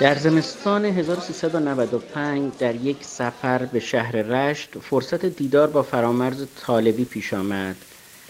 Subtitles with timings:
[0.00, 7.34] در زمستان 1395 در یک سفر به شهر رشت فرصت دیدار با فرامرز طالبی پیش
[7.34, 7.76] آمد.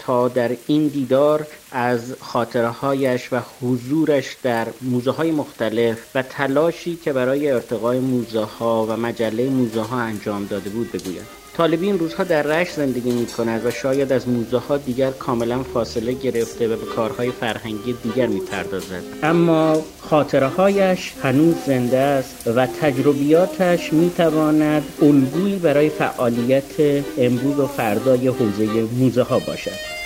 [0.04, 7.12] تا در این دیدار از خاطرهایش و حضورش در موزه های مختلف و تلاشی که
[7.12, 11.41] برای ارتقای موزه ها و مجله موزه ها انجام داده بود بگوید.
[11.56, 15.62] طالبی این روزها در رشت زندگی می کند و شاید از موزه ها دیگر کاملا
[15.62, 22.46] فاصله گرفته و به کارهای فرهنگی دیگر می پردازد اما خاطره هایش هنوز زنده است
[22.46, 28.66] و تجربیاتش می تواند الگویی برای فعالیت امروز و فردای حوزه
[28.98, 30.01] موزه ها باشد.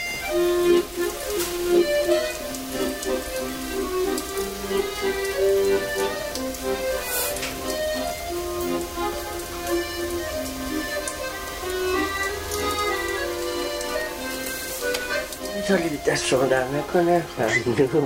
[16.16, 17.24] دست شما در نکنه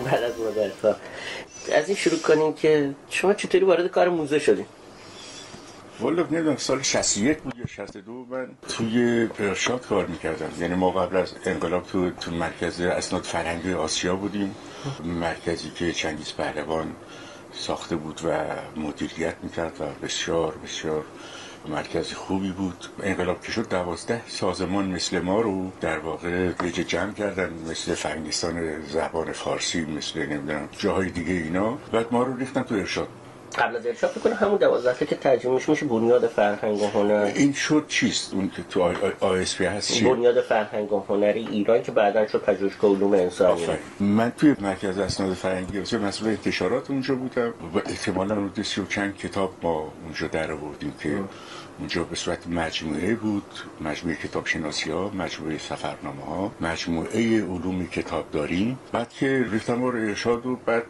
[0.05, 0.97] بعد از مدرسا
[1.75, 4.67] از این شروع کنیم که شما چطوری وارد کار موزه شدیم
[6.01, 10.51] والا نمی‌دونم سال 61 بود یا 62 من توی ارشاد کار می‌کردم.
[10.61, 14.55] یعنی ما قبل از انقلاب تو, تو مرکز اسناد فرهنگی آسیا بودیم.
[15.05, 16.93] مرکزی که چنگیز پهلوان
[17.53, 18.31] ساخته بود و
[18.81, 21.05] مدیریت می‌کرد و بسیار بسیار
[21.69, 22.87] مرکز خوبی بود.
[23.03, 28.83] انقلاب که شد دوازده سازمان مثل ما رو در واقع یه جمع کردن مثل فرنگستان
[28.83, 31.79] زبان فارسی مثل نمی‌دونم جاهای دیگه اینا.
[31.93, 33.09] بعد ما رو ریختن تو ارشاد.
[33.59, 37.33] قبل از ارشاد فکر همون دوازده که ترجمهش میشه بنیاد فرهنگ و هنر.
[37.35, 41.47] این شد چیست؟ اون که تو آی اس پی هست چی؟ بنیاد فرهنگ و هنری
[41.47, 43.67] ایران که بعدا شد پژوهشگاه علوم انسانی.
[44.01, 47.49] من توی مرکز اسناد فرهنگی و مسئول انتشارات اونجا بودم.
[47.75, 51.19] و احتمالاً رو سی و چند کتاب ما اونجا در آوردیم که
[51.79, 53.45] اونجا به صورت مجموعه بود.
[53.81, 60.47] مجموعه کتاب شناسی ها مجموعه سفرنامه ها مجموعه علوم کتاب داریم بعد که رو ارشاد
[60.47, 60.85] و بعد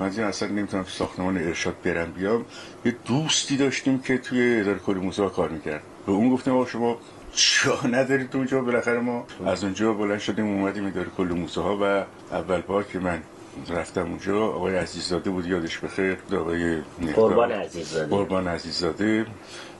[0.00, 2.12] من اصلا نمی‌تونم تو ساختمان ارشاد برم.
[2.12, 2.44] بیام
[2.84, 5.82] یه دوستی داشتیم که توی اداره کل موزه کار می‌کرد.
[6.06, 6.98] به اون گفتم آقا شما
[7.32, 12.60] چرا ندارید اونجا بالاخره ما از اونجا بلند شدیم اومدیم اداره کل ها و اول
[12.60, 13.22] بار که من
[13.68, 16.78] رفتم اونجا آقای عزیززاده بود یادش بخیر آقای
[17.14, 18.06] قربان عزیززاده.
[18.06, 19.26] قربان عزیززاده.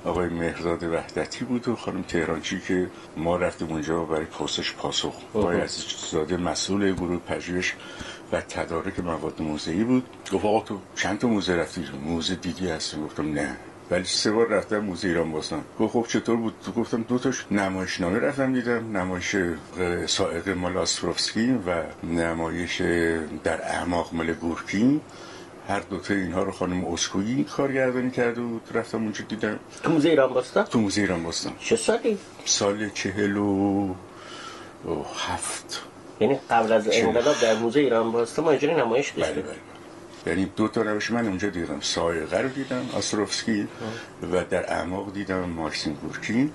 [0.05, 5.15] آقای مهرزاد وحدتی بود و خانم تهرانچی که ما رفتیم اونجا برای پرسش پاسخ.
[5.35, 7.75] آقای عزیززاده مسئول گروه پژوهش
[8.33, 10.05] و تدارک مواد موزهی بود.
[10.33, 13.57] گفت آقا تو چند تا موزه رفتی موزه دیدی هستیم گفتم نه.
[13.91, 15.65] ولی سه بار رفتم موزه ایران باستان.
[15.79, 18.97] گفت خب چطور بود؟ تو گفتم دو تاش نمایشنامه رفتم دیدم.
[18.97, 19.37] نمایش
[20.07, 22.81] سائق مال آسفروفسکی و نمایش
[23.45, 25.01] در اعماق مال گورکین.
[25.69, 28.63] هر دوتا اینها رو خانم اسکویی کارگردانی کرده بود.
[28.75, 29.59] رفتم اونجا دیدم.
[29.83, 31.53] تو موزه ایران باستان؟ تو موزه ایران باستان.
[31.61, 33.95] چه سالی؟ سال چهل و
[35.17, 35.83] هفت.
[36.21, 39.57] یعنی قبل از انقلاب در موزه ایران باستان ما اجرای نمایش داشتیم بله بله.
[40.27, 41.81] یعنی دو تا روش من اونجا دیدم.
[41.81, 43.69] سایقه رو دیدم آسروفسکی
[44.33, 46.53] و در اعماق دیدم مارسین گورکین.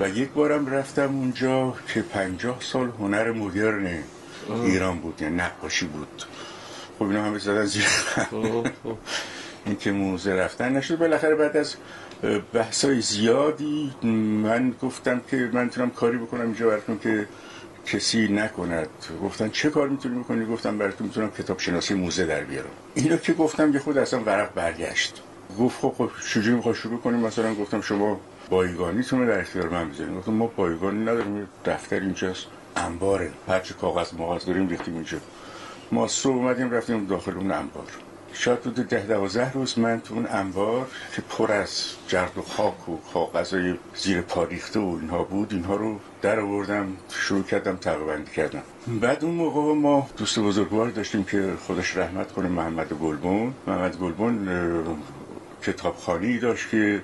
[0.00, 3.98] و یک بارم رفتم اونجا که پنجاه سال هنر مدرن
[4.64, 6.24] ایران بود یعنی نقاشی بود.
[6.98, 7.86] خب اینا همه زدن زیر
[9.66, 10.98] این که موزه رفتن نشد.
[10.98, 11.74] بالاخره بعد از
[12.52, 13.94] بحثای زیادی
[14.42, 17.26] من گفتم که من تونم کاری بکنم اینجا براتون که
[17.86, 18.88] کسی نکند.
[19.22, 22.70] گفتن چه کار می‌تونی بکنی؟ گفتم براتون می‌تونم کتاب شناسی موزه در بیارم.
[22.94, 25.22] اینا که گفتم یه خود اصلا ورق برگشت.
[25.58, 28.20] گفت خب خب چجوری می‌خوای شروع کنیم مثلا گفتم شما
[28.50, 32.46] بایگانیتون رو در اختیار من بذاریم گفتم ما بایگانی نداریم دفتر اینجاست.
[32.76, 33.30] انباره.
[33.48, 35.18] هرچی کاغذ مغاز داریم ریختیم اینجا.
[35.92, 37.86] ما صبح اومدیم رفتیم داخل اون انبار.
[38.32, 40.86] شاید بود ده دوازده روز من تو اون انبار
[41.16, 46.00] که پر از جرد و خاک و کاغذای زیر پاریخته و اینها بود اینها رو
[46.22, 48.62] در آوردم شروع کردم تقویبندی کردم.
[49.00, 54.48] بعد اون موقع ما دوست بزرگوار داشتیم که خودش رحمت کنه محمد گلبون محمد گلبون
[55.62, 57.02] کتابخانی داشت که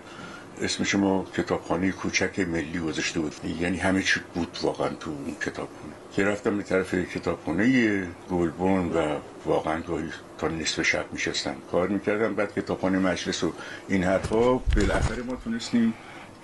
[0.63, 3.35] اسمش ما کتابخانه کوچک ملی گذاشته بود.
[3.61, 5.96] یعنی همه چی بود واقعا تو اون کتابخانه.
[6.17, 10.09] که رفتم به طرف کتابخانه گلبون و واقعا گاهی
[10.39, 11.55] تا نصف شب میشستم.
[11.73, 13.53] کار می‌کردم بعد کتابخانه مجلس و
[13.89, 15.95] این حرفا بالاخره ما تونستیم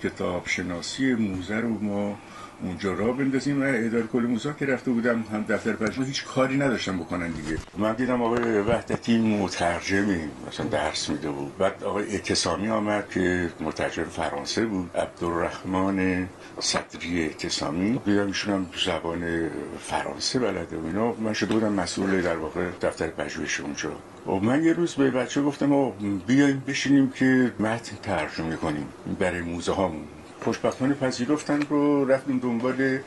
[0.03, 2.17] کتاب شناسی موزه رو ما
[2.63, 3.61] اونجا را بندازیم.
[3.61, 7.57] و اداره کل موزه که رفته بودم هم دفتر پژوهش هیچ کاری نداشتم بکنن دیگه.
[7.77, 11.57] من دیدم آقای وحدتی مترجمی مثلا درس میده بود.
[11.57, 14.97] بعد آقای اعتصامی آمد که مترجم فرانسه بود.
[14.97, 16.27] عبدالرحمن
[16.59, 19.49] صدری اعتصامی دیدم ایشون هم زبان
[19.79, 21.13] فرانسه بلده و اینا.
[21.13, 23.91] من شده بودم مسئول در واقع دفتر پژوهش اونجا.
[24.27, 25.89] و من یه روز به بچه گفتم
[26.27, 28.87] بیایم بشینیم که متن ترجمه کنیم.
[29.19, 30.03] برای موزه هامون
[30.43, 32.99] خوشبختانه پذیرفتن رو رفتیم دنبال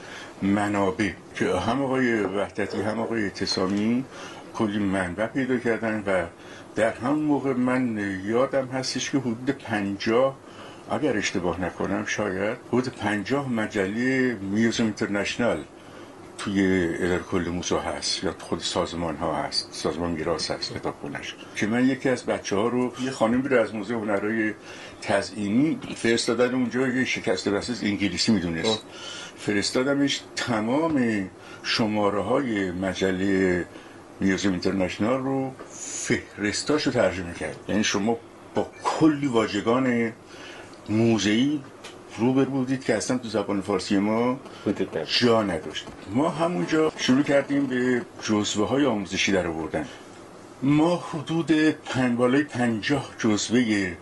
[0.42, 4.04] منابع که هم آقای وحدتی هم آقای اعتصامی
[4.54, 6.26] کلی منبع پیدا کردن و
[6.76, 10.36] در هم موقع من یادم هستش که حدود پنجاه
[10.90, 15.64] اگر اشتباه نکنم شاید حدود پنجاه مجله میوزم اینترنشنال
[16.38, 21.34] توی اداره کل موسا هست یا خود سازمان ها هست سازمان میراث هست کتاب خونش
[21.56, 24.54] که من یکی از بچه ها رو یه خانمی رو از موزه هنرهای
[25.02, 28.82] تزئینی فرستادن اونجا یه شکست رسیز انگلیسی می‌دونست.
[29.36, 31.28] فرستادمش تمام
[31.62, 33.64] شماره های مجله
[34.20, 37.56] میوزیم اینترنشنال رو فهرستاش رو ترجمه کرد.
[37.68, 38.18] یعنی شما
[38.54, 40.12] با کلی واژگان
[40.88, 41.60] موزهی
[42.18, 44.40] روبر بودید که اصلا تو زبان فارسی ما
[45.20, 45.86] جا نداشت.
[46.14, 49.86] ما همونجا شروع کردیم به جزوه های آموزشی در آوردن.
[50.62, 53.92] ما حدود پنج بالای پنجاه جزوه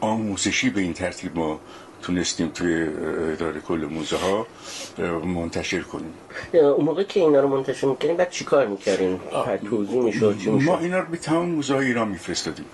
[0.00, 1.60] آموزشی به این ترتیب ما
[2.02, 2.88] تونستیم توی
[3.32, 4.46] اداره کل موزه ها
[5.24, 6.14] منتشر کنیم.
[6.52, 9.20] اون موقع که اینا رو منتشر می‌کنیم بعد چی کار می‌کردیم؟
[9.70, 12.64] توضیح می‌شد چی ما اینا رو به تمام موزه های ایران میفرستادیم.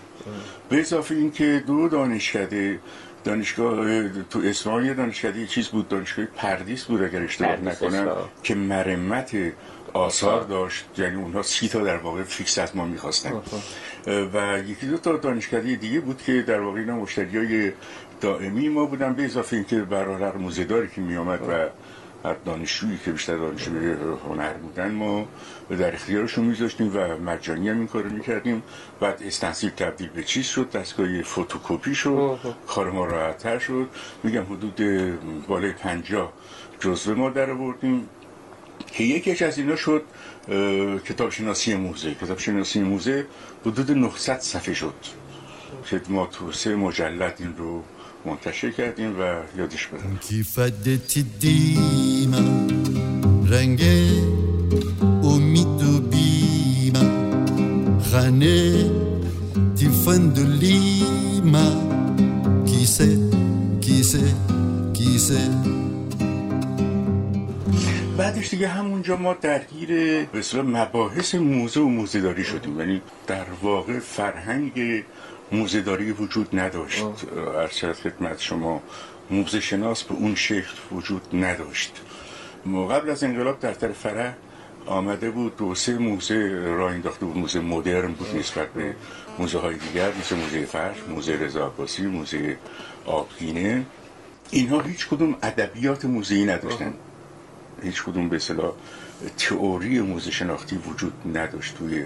[0.68, 2.78] به اضافه اینکه دو دانشکده
[3.24, 9.36] دانشگاه تو اصفهان یه دانشکده چیز بود دانشگاه پردیس بود اگر اشتباه نکنم که مرمت
[9.92, 10.84] آثار داشت.
[10.98, 13.32] یعنی اونها سی تا در واقع فیکس از ما می‌خواستن.
[14.06, 17.72] و یکی دو تا دانشکده دیگه بود که در واقع اینا مشتری های
[18.20, 21.68] دائمی ما بودن به اضافه اینکه برادر موزهداری که میامد و
[22.24, 23.96] هر دانشجویی که بیشتر دانشجوی
[24.28, 25.28] هنر بودن ما
[25.70, 28.62] در اختیارشون میذاشتیم و مجانی هم این کارو می‌کردیم.
[29.00, 33.88] بعد استنسیل تبدیل به چیز شد دستگاه فوتوکوپی شد کار ما راحتتر شد.
[34.22, 34.80] میگم حدود
[35.48, 36.32] بالای پنجاه
[36.80, 38.08] جزوه ما در آوردیم
[38.92, 40.02] که یکیش از اینا شد
[41.04, 42.14] کتاب شناسی موزه.
[42.14, 43.26] کتاب شناسی موزه
[43.66, 44.94] حدود 900 صفحه شد.
[45.86, 47.82] که ما تو سه مجلد این رو
[48.24, 52.66] منتشر کردیم و یادش بدم کیفدتی دیما
[53.50, 53.82] رنگ
[55.22, 57.10] امیدو بیما
[58.12, 58.90] غنه
[59.76, 61.72] تیفندلیما
[62.66, 63.18] کیسه
[63.80, 64.34] کیسه
[64.94, 65.48] کیسه.
[68.16, 69.88] بعدش دیگه همونجا ما درگیر
[70.24, 72.80] به مباحث موزه و موزهداری شدیم.
[72.80, 75.04] یعنی در واقع فرهنگ
[75.52, 77.04] موزهداری وجود نداشت.
[77.54, 78.82] ارشد خدمت شما
[79.30, 82.00] موزه شناس به اون شکل وجود نداشت.
[82.90, 84.34] قبل از انقلاب در طرف فرح
[84.86, 86.48] آمده بود دو سه موزه
[86.78, 87.36] را انداخته بود.
[87.36, 88.94] موزه مدرن بود نسبت به
[89.38, 92.56] موزه های دیگر مثل موزه فرش موزه رضا عباسی موزه
[93.06, 93.84] آبگینه.
[94.50, 96.94] اینها هیچ کدوم ادبیات موزه‌ای نداشتن
[97.82, 98.72] هیچ کدوم به اصطلاح
[99.36, 102.04] تئوری موزه شناختی وجود نداشت توی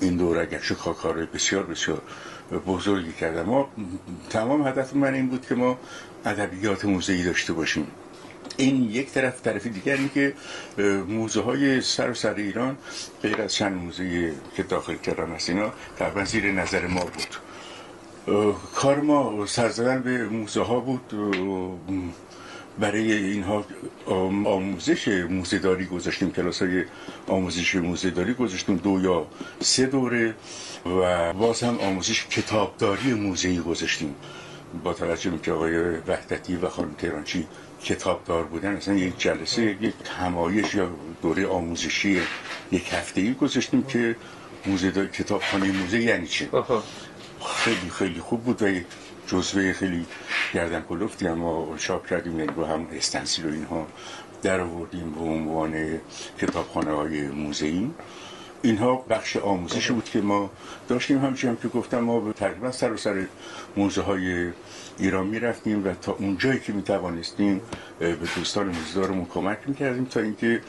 [0.00, 2.02] این دوره اگرچه کار بسیار بسیار
[2.66, 3.42] بزرگی کردم.
[3.42, 3.68] ما
[4.30, 5.78] تمام هدف من این بود که ما
[6.24, 7.86] ادبیات موزه‌ای داشته باشیم.
[8.56, 10.34] این یک طرف طرف دیگر این که
[11.08, 12.76] موزه های سر و سر ایران
[13.22, 17.36] غیر از چند موزه که داخل کردن هست اینا تقریبا زیر نظر ما بود.
[18.74, 21.14] کار ما سر به موزه ها بود
[22.78, 23.64] برای اینها
[24.44, 26.84] آموزش موزهداری گذاشتیم کلاس های
[27.28, 29.26] آموزش موزهداری گذاشتیم دو یا
[29.60, 30.34] سه دوره
[30.86, 34.14] و باز هم آموزش کتابداری موزهی گذاشتیم.
[34.84, 37.46] با توجه که آقای وحدتی و خانم تهرانچی
[37.84, 40.88] کتابدار بودن اصلا یک جلسه یک همایش یا
[41.22, 42.20] دوره آموزشی
[42.72, 44.16] یک هفته ای گذاشتیم که
[44.66, 46.48] موزه کتابخانه موزه یعنی چی؟
[47.46, 48.66] خیلی خیلی خوب بود و
[49.26, 50.06] جزوه خیلی
[50.54, 53.86] گردن کلفتی اما چاپ کردیم با هم استنسیل و اینها
[54.42, 56.00] در آوردیم به عنوان
[56.38, 57.90] کتابخانه های موزهی
[58.64, 60.50] اینها بخش آموزشی بود که ما
[60.88, 61.18] داشتیم.
[61.18, 63.26] همچنین که گفتم ما تقریبا سر و سر
[63.76, 64.52] موزه های
[64.98, 67.60] ایران می رفتیم و تا اونجایی که می توانستیم
[67.98, 70.60] به دوستان موزهدارمون کمک می کردیم تا اینکه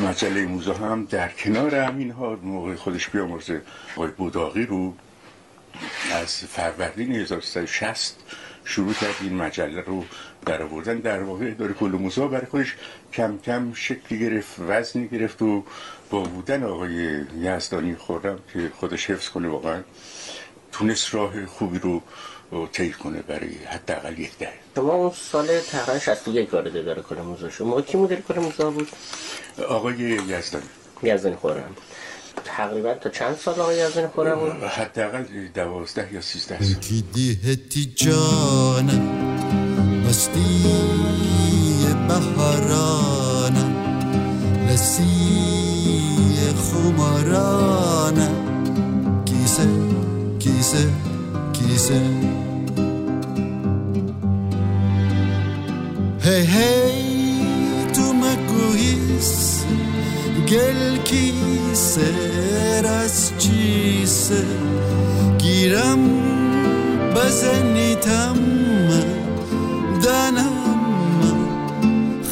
[0.00, 3.62] مجله موزه هم در کنار همین ها موقع خودش بیامرزه.
[3.96, 4.94] آقای بوداقی رو
[6.12, 8.16] از فروردین 1360
[8.64, 10.04] شروع کرد این مجله رو
[10.46, 10.98] در آوردن.
[10.98, 12.74] در واقع داره کل موزه برای خودش
[13.12, 15.64] کم کم شکلی گرفت وزنی گرفت و
[16.10, 19.82] با بودن آقای یزدانی خورم که خودش حفظ کنه واقعا
[20.72, 22.02] تونست راه خوبی رو
[22.72, 24.52] طی کنه برای حداقل یک دهه.
[24.76, 27.64] شما سال تقریبا 61 وارد اداره کل موزه شد.
[27.64, 28.34] ما کی مدیر کل
[28.70, 28.88] بود؟
[29.68, 30.64] آقای یزدانی.
[31.02, 31.76] یزدانی خورم.
[32.60, 35.24] تقریبا تا چند سال آقای یزدانی خورم بود؟ حداقل
[35.54, 36.74] دوازده یا سیزده سال.
[36.74, 39.02] کی دیهتی جانم
[40.08, 40.64] مستی
[42.08, 43.70] بهارانم
[44.68, 45.04] لسی
[46.70, 48.34] خمارانم.
[49.24, 49.68] کیسه
[50.38, 50.88] کیسه
[51.52, 52.00] کیسه.
[56.22, 59.64] هی هی تو مگویس
[60.50, 62.10] گل کیسه
[62.88, 64.44] از چیسه
[65.38, 65.98] گیرم
[67.14, 68.36] بزنیتم
[70.04, 70.80] دنم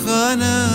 [0.07, 0.68] خانم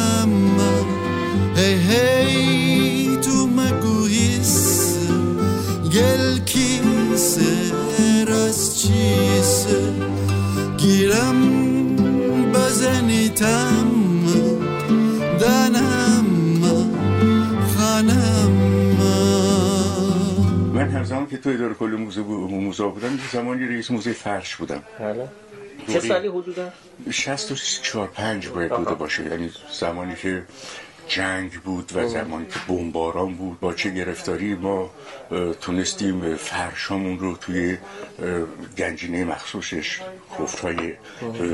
[21.43, 25.27] تو اداره کل موزه بو- موزه بودم یه زمانی رئیس موزه فرش بودم بله.
[25.93, 25.99] چه.
[25.99, 26.69] سالی حدودا؟
[27.11, 29.23] 64 5 باید بوده باشه.
[29.23, 30.43] یعنی زمانی که
[31.07, 34.89] جنگ بود و زمانی که بمباران بود با چه گرفتاری ما
[35.61, 37.77] تونستیم فرشامون رو توی
[38.77, 39.99] گنجینه مخصوصش
[40.39, 40.93] کفرهای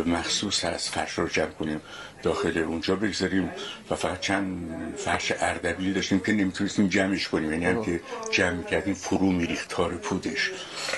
[0.05, 1.81] مخصوص هست فرش رو جمع کنیم.
[2.23, 3.51] داخل اونجا بگذاریم
[3.91, 7.51] و فقط چند فرش اردبیل داشتیم که نمی‌تونستیم جمعش کنیم.
[7.51, 7.99] یعنی هم که
[8.31, 10.51] جمع کردیم فرو میریخت تار پودش.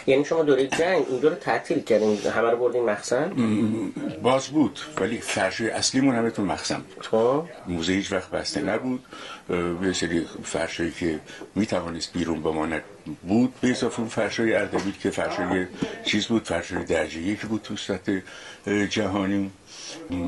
[0.07, 3.31] یعنی شما دوره جنگ اینجا رو تعطیل کردین همه رو بردین مخزن؟
[4.21, 7.05] باز بود ولی فرش اصلیمون همه تو مخزن بود.
[7.05, 7.45] خب.
[7.67, 9.03] موزه هیچ وقت بسته نبود.
[9.83, 11.19] یه سری فرشایی که
[11.55, 12.83] می توانست بیرون بماند
[13.23, 13.53] بود.
[13.61, 15.65] به اضافه اون فرشای اردبیل که فرشای
[16.05, 18.19] چیز بود فرشای درجه یک بود تو سطح
[18.89, 19.51] جهانی.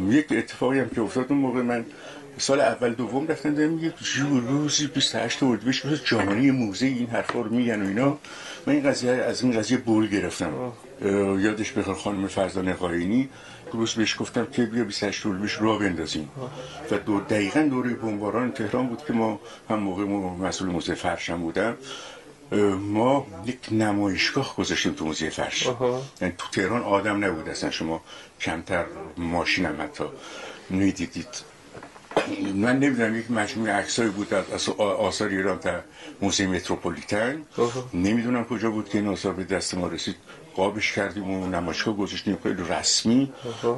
[0.10, 1.86] یک اتفاقی هم که افتاد اون موقع من
[2.38, 7.42] سال اول دوم رفتن دارم یک جو روزی 28 اردیبهشت روز جهانی موزه این حرفا
[7.42, 8.18] رو میگن و اینا.
[8.68, 10.52] من این قضیه از این قضیه بول گرفتم.
[11.40, 13.30] یادش بخیر خانم فرزانه قاینی
[13.72, 16.30] روز بهش گفتم که بیا 28 اردیبهشت راه بندازیم.
[16.92, 19.40] و دو دقیقا دوره بمباران تهران بود که ما
[19.70, 20.04] هم موقع
[20.48, 21.78] مسئول موزه فرشم بودم.
[22.80, 25.68] ما یک نمایشگاه گذاشتیم تو موزه فرش.
[26.22, 27.72] یعنی تو تهران آدم نبود اصلا.
[27.72, 28.02] شما
[28.42, 28.86] کمتر
[29.18, 30.04] ماشین هم حتی
[30.70, 31.54] می‌دیدید.
[32.56, 35.82] من نمی‌دونم یک مجموعه عکسایی بود از آثار ایران در
[36.22, 37.42] موزه متروپولیتن.
[37.94, 40.16] نمی‌دونم کجا بود که این آثار به دست ما رسید.
[40.56, 43.34] قابش کردیم و نمایشگاه گذاشتیم خیلی رسمی.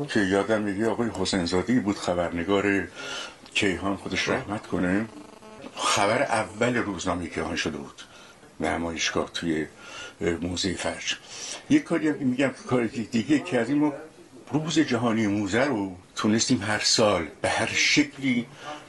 [0.09, 2.87] که یادم میگه آقای حسین زادی بود خبرنگار
[3.53, 5.05] کیهان خودش رحمت کنه.
[5.75, 8.01] خبر اول روزنامه کیهان شده بود.
[8.59, 9.67] نمایشگاه توی
[10.41, 11.17] موزه فرش
[11.69, 13.91] یک کاری هم میگم کاری دیگه کردیم و
[14.51, 18.45] روز جهانی موزه رو تونستیم هر سال به هر شکلی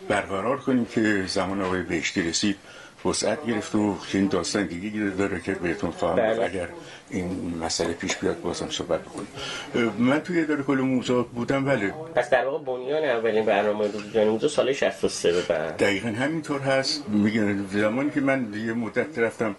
[0.09, 2.57] برقرار کنیم که زمان آقای بهشتی رسید.
[3.07, 6.45] وسعت گرفت و این داستان دیگه داره که بهتون خواهم بله.
[6.45, 6.69] اگر
[7.11, 9.29] این مسئله پیش بیاد بازم صحبت بکنیم.
[9.99, 11.95] من توی اداره کل موزه بودم بله.
[12.15, 15.77] پس در واقع بنیان اولین برنامه روز جهانی موزه سال 63 به بعد.
[15.77, 17.09] دقیقا همینطور هست.
[17.09, 19.57] میگن زمانی که من یه مدت رفتم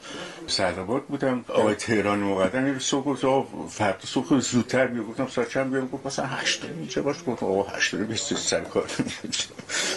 [0.47, 1.45] سعدآباد بودم.
[1.47, 6.25] آقای تهران مقدم صبح آقا فردا صبح زودتر بیا گفتم ساعت چند بیام؟ گفت مثلا
[6.25, 7.17] هشت اینجا باش.
[7.27, 8.85] گفت آقا هشت بیست سر کار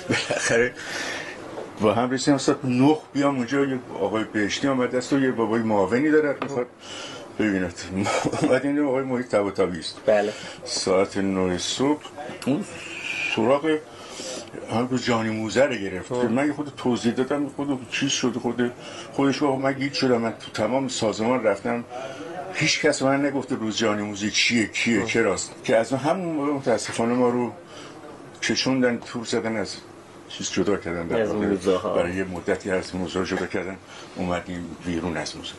[0.09, 0.75] بالاخره
[1.81, 5.63] با هم رسیدم ساعت نه بیام اونجا یه آقای بهشتی آمد است و یه بابای
[5.63, 6.37] معاونی داره.
[6.43, 6.67] می‌خواد
[7.39, 7.75] ببیند.
[8.43, 10.01] اومد این آقای محیط تبا است.
[10.07, 10.33] بله.
[10.65, 12.03] ساعت نه صبح.
[12.47, 12.65] اون
[13.37, 13.79] سراغ
[14.73, 16.09] هم رو جانی موزه رو گرفت.
[16.09, 17.49] که من یه خود توضیح دادم.
[17.49, 18.73] خود چیز شده خود
[19.13, 20.21] خودش گفت من گیت شدم.
[20.21, 21.85] من تو تمام سازمان رفتم.
[22.55, 27.29] هیچ کس من نگفته روز جانی موزه چیه کیه چراست که از همون متاسفانه ما
[27.29, 27.53] رو
[28.43, 29.77] کشوندن تور زدن از
[30.31, 31.33] چیز جدا کردن در از.
[31.85, 33.77] برای یه مدتی از موزه جدا کردن
[34.17, 35.53] اومدیم بیرون از موزه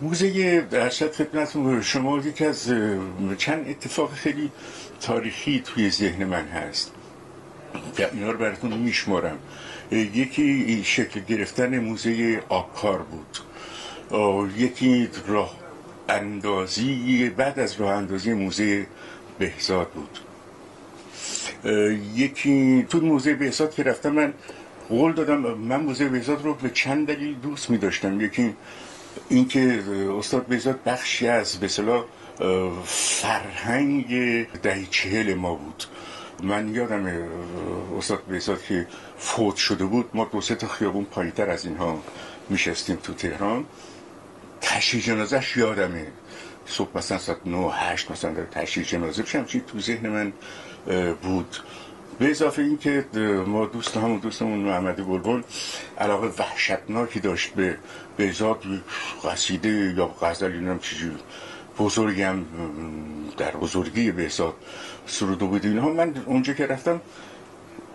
[0.00, 2.72] موزه ارشد خدمتتون شما یکی از
[3.38, 4.50] چند اتفاق خیلی
[5.00, 6.92] تاریخی توی ذهن من هست.
[8.12, 9.38] اینا رو براتون میشمارم.
[9.90, 13.38] یکی شکل گرفتن موزه آبکار بود.
[14.56, 15.56] یکی راه
[16.08, 18.86] اندازی بعد از راه اندازی موزه
[19.38, 20.18] بهزاد بود.
[22.14, 24.34] یکی تو موزه بهزاد که رفتم من
[24.88, 28.54] قول دادم من موزه بهزاد رو به چند دلیل دوست می داشتم یکی
[29.28, 29.82] اینکه
[30.18, 32.04] استاد بهزاد بخشی از به اصطلاح
[32.84, 34.06] فرهنگ
[34.62, 35.84] دهه چهل ما بود.
[36.42, 37.28] من یادم
[37.98, 38.86] استاد بهزاد که
[39.18, 42.02] فوت شده بود ما دو سه تا خیابون پایینتر از اینها
[42.48, 43.64] میشستیم تو تهران.
[44.60, 46.06] تشییع جنازش یادمه.
[46.68, 50.32] صبح مثلا ساعت 9 8 مثلا در تشییع جنازه بشم چی تو ذهن من
[51.22, 51.56] بود.
[52.18, 53.04] به اضافه این که
[53.46, 55.44] ما دوست همون دوستمون محمد گلبن
[55.98, 57.76] علاقه وحشتناکی داشت به
[58.16, 58.64] بهزاد
[59.24, 61.10] قصیده یا غزل اینم چیزی
[61.78, 62.46] بزرگی هم
[63.36, 64.54] در بزرگی بهزاد
[65.06, 65.64] سروده بود.
[65.64, 67.00] اینها من اونجا که رفتم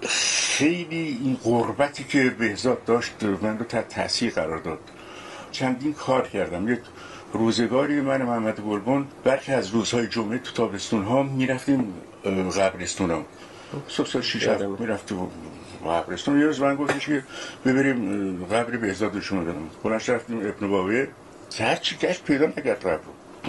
[0.07, 4.79] خیلی این قربتی که بهزاد داشت من رو تحت تاثیر قرار داد.
[5.51, 6.73] چندین کار کردم.
[6.73, 6.79] یک
[7.33, 11.93] روزگاری من محمد گلبن برخی از روزهای جمعه تو تابستون ها می‌رفتیم
[12.57, 13.25] قبرستون ها
[13.87, 14.47] صبح ساعت شیش
[14.79, 15.27] می‌رفتیم
[15.85, 16.39] قبرستون.
[16.39, 17.23] یه روز من گفتش که
[17.65, 19.55] ببریم قبر بهزاد رو بدم.
[19.83, 21.07] بلنش رفتیم ابن باوه
[21.59, 22.99] هر چی گشت پیدا نکرد قبر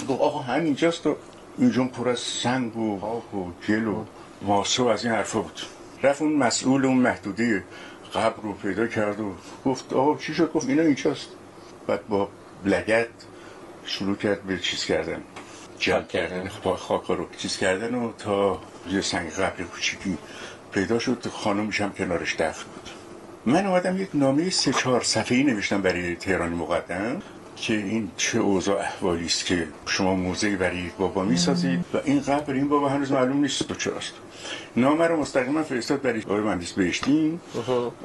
[0.09, 1.17] گفت آقا همینجاست و
[1.59, 4.05] اینجا پر از سنگ و آب و گل و
[4.43, 5.61] ماسه و از این حرفا بود.
[6.03, 7.65] رفت اون مسئول اون محدوده
[8.15, 9.33] قبر رو پیدا کرد و
[9.65, 11.29] گفت آقا چی شد؟ گفت اینا اینجاست.
[11.87, 12.29] بعد با
[12.65, 13.09] لگت
[13.87, 15.23] شروع کرد به چیز کردن.
[15.79, 16.49] جمع کردن.
[16.77, 18.61] خاک رو چیز کردن و تا
[18.91, 20.19] یه سنگ قبر کوچیکی
[20.73, 22.91] پیدا شد خانمش هم کنارش دفن بود.
[23.47, 27.23] من اومدم یک نامه سه چهار صفحه‌ای نوشتم برای تهرانی مقدم
[27.57, 32.53] که این چه اوضاع احوالی است که شما موزه برای بابا می‌سازید و این قبر
[32.53, 34.13] این بابا هنوز معلوم نیست تو چراست.
[34.77, 37.39] نامه رو مستقیما فرستاد برای آقای مهندس بهشتی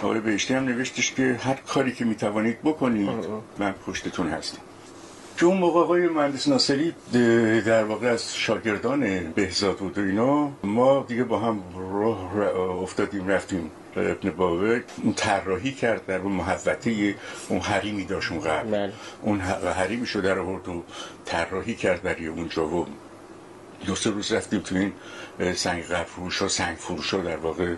[0.01, 3.09] آقای بهشتی هم نوشتش که هر کاری که می‌توانید بکنید
[3.59, 4.61] من پشتتون هستم.
[5.39, 6.93] که اون موقع آقای مهندس ناصری
[7.65, 12.35] در واقع از شاگردان بهزاد بود و اینا ما دیگه با هم راه
[12.81, 17.15] افتادیم رفتیم ابن باوه اون طراحی کرد در اون محوطه
[17.49, 18.91] اون حریمی داشت اون قبل.
[19.21, 20.83] اون حریمی شو در آورد و
[21.25, 22.87] طراحی کرد برای اونجا و
[23.85, 24.93] دو سه روز رفتیم تو این
[25.53, 27.75] سنگ قبر فروش ها سنگ فروش در واقع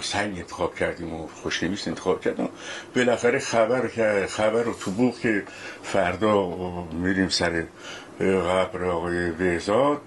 [0.00, 2.48] سنگ انتخاب کردیم و خوشنویس انتخاب کردیم
[2.96, 3.88] بالاخره خبر
[4.26, 5.42] خبر رو تو بوق که
[5.82, 6.56] فردا
[6.92, 7.64] میریم سر
[8.20, 10.00] قبر آقای بهزاد.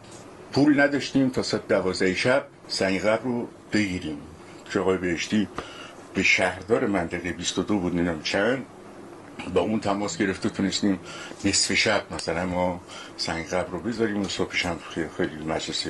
[0.52, 4.18] پول نداشتیم تا ساعت دوازده شب سنگ قبر رو بگیریم.
[4.74, 5.48] که آقای بهشتی
[6.14, 8.66] به شهردار منطقه 22 بود نیم چند.
[9.54, 11.00] با اون تماس گرفته تونستیم
[11.46, 12.82] نصف شب مثلا ما
[13.18, 14.80] سنگ قبر رو بذاریم و صبحش هم
[15.18, 15.88] خیلی مجلس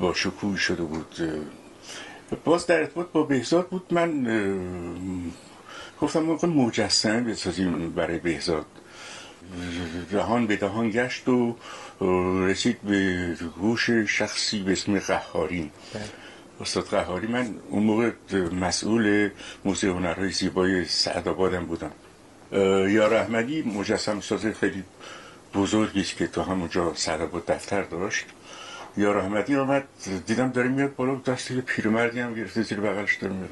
[0.00, 1.16] با شکوه شده بود.
[2.44, 3.86] باز در ارتباط با بهزاد بود.
[3.90, 4.26] من
[6.00, 8.66] گفتم موقع مجسمه بسازیم برای بهزاد.
[10.10, 11.56] دهان به دهان گشت و
[12.46, 15.70] رسید به گوش شخصی به اسم قهاری.
[16.60, 17.26] استاد قهاری.
[17.26, 18.10] من اون موقع
[18.52, 19.30] مسئول
[19.64, 21.92] موزه هنرهای زیبای سعدآبادم بودم.
[22.52, 24.84] یا احمدی مجسم ساز خیلی
[25.54, 28.24] بزرگی است که تو همونجا سعدآباد دفتر داشت.
[28.96, 29.84] یا احمدی آمد
[30.26, 33.50] دیدم داره میاد بالا دست یه پیرمردی هم گرفته زیر بغلش داره میاد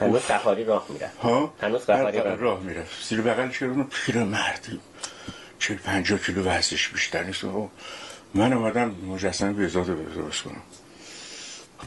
[0.00, 1.10] هنوز قهاری راه میره.
[1.22, 2.86] ها؟ هنوز قهاری راه, راه میره.
[3.08, 4.80] زیر بغلش اون پیرمردی
[5.58, 7.44] چه پنجاه کیلو وزنش بیشتر نیست.
[8.34, 10.62] من اومدم مجسمه به ازاده درست کنم.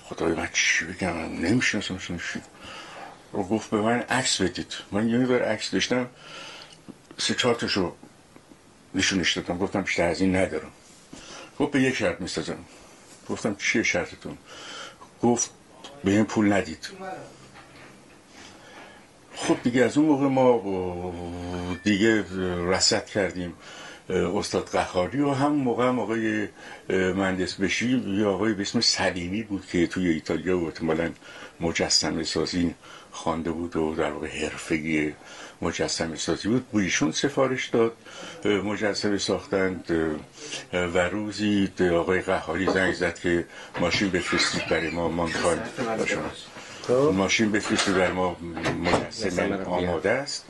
[0.03, 1.99] خدای من چی بگم؟ نمی‌شناسم
[3.33, 4.73] و گفت به من عکس بدید.
[4.91, 6.07] من یه بار عکس داشتم.
[7.17, 7.93] سه چهار تاشو
[8.95, 9.57] نشونش دادم.
[9.57, 10.71] گفتم بیشتر از این ندارم.
[11.59, 12.57] گفت به یک شرط می‌سازم.
[13.29, 14.37] گفتم چیه شرطتون؟
[15.21, 15.49] گفت
[16.03, 16.89] به این پول ندید.
[19.35, 22.25] خب دیگه از اون موقع ما دیگه
[22.71, 23.53] رسد کردیم.
[24.09, 26.47] استاد قخاری و هم موقع هم آقای
[26.89, 31.11] مهندس بشی یا آقای به اسم سلیمی بود که توی ایتالیا و احتمالا
[31.59, 32.75] مجسم سازی
[33.11, 35.13] خوانده بود و در واقع حرفگی
[35.61, 36.65] مجسم سازی بود.
[36.65, 37.93] بویشون سفارش داد.
[38.45, 39.91] مجسم ساختند.
[40.73, 43.45] و روزی آقای قهاری زنگ زد که
[43.79, 45.59] ماشین بفرستید برای ما مانخان
[46.87, 46.93] خب.
[46.93, 48.37] ماشین بفرستید برای ما
[48.83, 50.45] مجسم آماده است.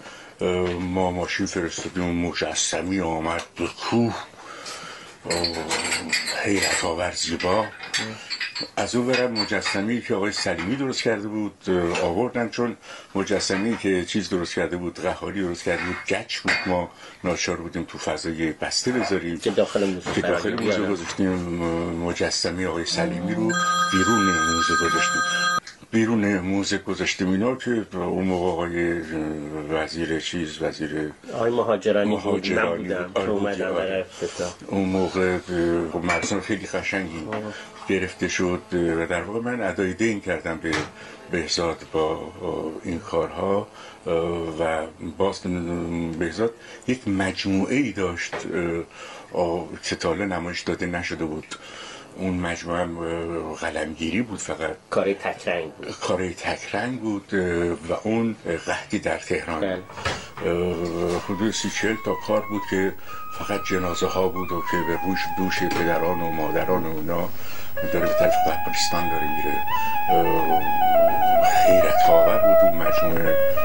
[0.79, 4.15] ما ماشین فرستادیم مجسمی آمد به کوه.
[6.43, 7.65] حیرت آور زیبا.
[8.77, 11.69] از اون برم مجسمی که آقای سلیمی درست کرده بود
[12.03, 12.77] آوردن چون
[13.15, 16.53] مجسمی که چیز درست کرده بود قهاری درست کرده بود گچ بود.
[16.65, 16.91] ما
[17.23, 19.39] ناچار بودیم تو فضای بسته بذاریم.
[19.39, 21.29] که داخل موزه که داخل موزه گذاشتیم.
[22.05, 23.51] مجسمی آقای سلیمی رو
[23.91, 25.21] بیرون موزه گذاشتیم.
[25.91, 29.02] بیرون موزه گذاشتیم اینا که اون موقع آقای
[29.69, 33.62] وزیر چیز وزیر آقای مهاجرانی, مهاجرانی بود.
[33.62, 34.06] آره.
[34.67, 35.38] اون موقع
[36.04, 37.23] مرسوم خیلی قشنگی
[37.89, 40.71] گرفته شد و در واقع من ادای دین کردم به
[41.32, 42.32] بهزاد با
[42.84, 43.67] این کارها
[44.60, 45.41] و باز
[46.19, 46.54] بهزاد
[46.88, 48.36] یک مجموعه ای داشت
[49.84, 51.45] که تاله نمایش داده نشده بود.
[52.19, 52.88] اون مجموعه
[53.62, 54.75] قلمگیری بود فقط.
[54.89, 55.91] کاری تکرنگ بود.
[55.91, 57.34] کاری تکرنگ بود
[57.89, 59.62] و اون قهدی در تهران.
[59.62, 59.82] بله.
[61.29, 62.93] حدود سی چل تا کار بود که
[63.39, 67.29] فقط جنازه ها بود و که به روش دوش پدران و مادران و اونا
[67.93, 69.63] داره به طرف قبرستان داره میره.
[71.65, 73.58] خیرت آور بود اون مجموعه.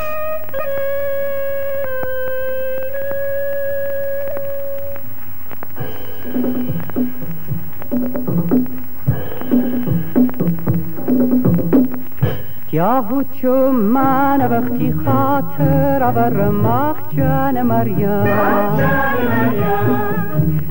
[12.82, 18.24] بود چو من وقتی خاطر بر مخ جان مریم.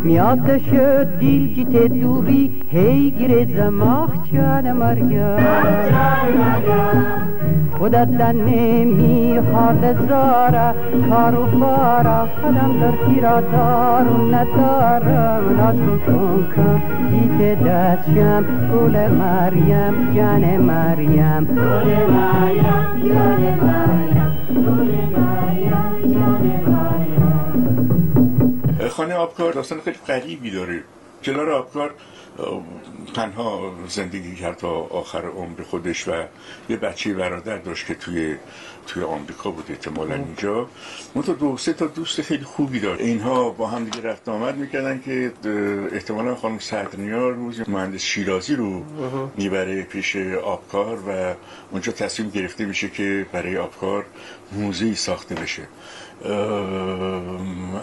[0.03, 5.37] میاد شد دیل جیت دوری هی گیر زماخ جان مریم.
[7.83, 10.75] خودت نمی حال زاره.
[11.09, 15.57] کار و بارا خودم در تیرا دارو ندارم.
[15.57, 15.75] ناز
[16.07, 17.63] کن کن دیت
[18.73, 21.45] گل مریم جان مریم.
[21.45, 22.65] جان مریم.
[24.53, 27.29] گل مریم جان مریم.
[28.89, 30.79] خانه آبکار داستان خیلی قریبی داره.
[31.23, 31.91] کلار آبکار
[33.15, 36.11] تنها زندگی کرد تا آخر عمر خودش و
[36.69, 38.35] یه بچه برادر داشت که توی
[38.87, 40.67] توی آمریکا بود احتمالا اینجا.
[41.25, 43.01] تو دو سه تا دوست خیلی خوبی داشت.
[43.01, 45.31] اینها با هم دیگه رفت آمد می‌کردن که
[45.91, 48.83] احتمالا خانم صدرنیا روز مهندس شیرازی رو
[49.37, 51.33] می‌بره پیش آبکار و
[51.71, 54.05] اونجا تصمیم گرفته میشه که برای آبکار
[54.51, 55.63] موزه ساخته بشه.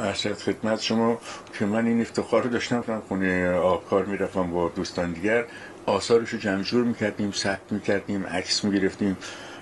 [0.00, 1.18] ارشد خدمت شما
[1.58, 5.44] که من این افتخار داشتم خونه آبکار می‌رفتم با دوستان دیگر.
[5.86, 9.16] آثارش رو جمع جور می‌کردیم ثبت می‌کردیم عکس می‌گرفتیم.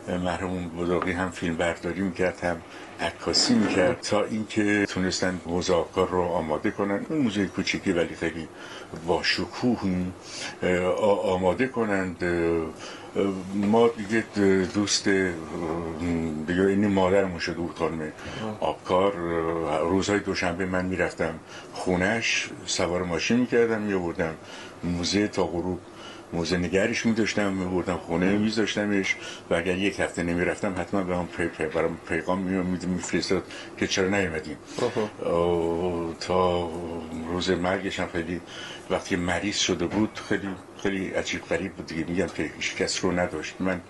[0.08, 2.56] مرحوم بزرگی هم فیلم برداری می‌کرد هم
[3.00, 7.06] عکاسی می‌کرد تا اینکه تونستن آبکار رو آماده کنن.
[7.08, 8.48] اون موزه کوچیکی ولی خیلی
[9.06, 9.78] با شکوه
[11.24, 12.24] آماده کنند.
[13.54, 14.24] ما دیگه
[14.74, 15.08] دوست
[16.46, 18.12] دیگه این مادرمون شده بود خانم
[18.60, 19.12] آبکار.
[19.80, 21.34] روزهای دوشنبه من می‌رفتم
[21.72, 24.34] خونش سوار ماشین می‌کردم میابردم
[24.84, 25.80] موزه تا غروب
[26.32, 29.16] موزه نگرش می داشتم می بردم خونه می داشتمش
[29.50, 33.42] و اگر یک هفته نمی رفتم حتما به هم پی برام پیغام می میفرستاد
[33.78, 34.56] که چرا نیومدیم
[36.20, 36.70] تا
[37.28, 38.40] روز مرگش هم خیلی
[38.90, 40.48] وقتی مریض شده بود خیلی
[40.82, 42.04] خیلی عجیب غریب بود دیگه.
[42.04, 43.54] میگم که هیچ کس رو نداشت.
[43.60, 43.80] من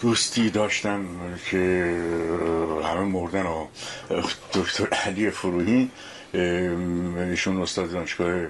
[0.00, 1.06] دوستی داشتم
[1.50, 1.94] که
[2.84, 3.66] همه مردن و
[4.54, 5.90] دکتر علی فروهی
[6.34, 8.46] ایشون استاد دانشگاه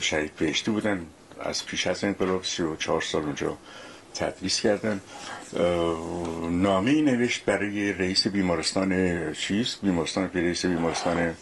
[0.00, 1.06] شهید بهشتی بودن.
[1.42, 3.58] از پیش از انقلاب سی و چهار سال اونجا
[4.14, 5.00] تدریس کردن.
[6.50, 11.34] نامه نوشت برای رئیس بیمارستان چیز بیمارستان رئیس بیمارستان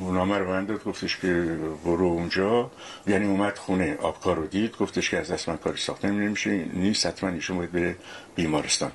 [0.00, 2.70] نامه رو داد گفتش که برو اونجا.
[3.06, 4.76] یعنی اومد خونه آبکار رو دید.
[4.76, 6.50] گفتش که از دست من کاری ساخته نمیشه.
[6.50, 7.96] نیست حتما ایشون باید به
[8.34, 8.92] بیمارستان.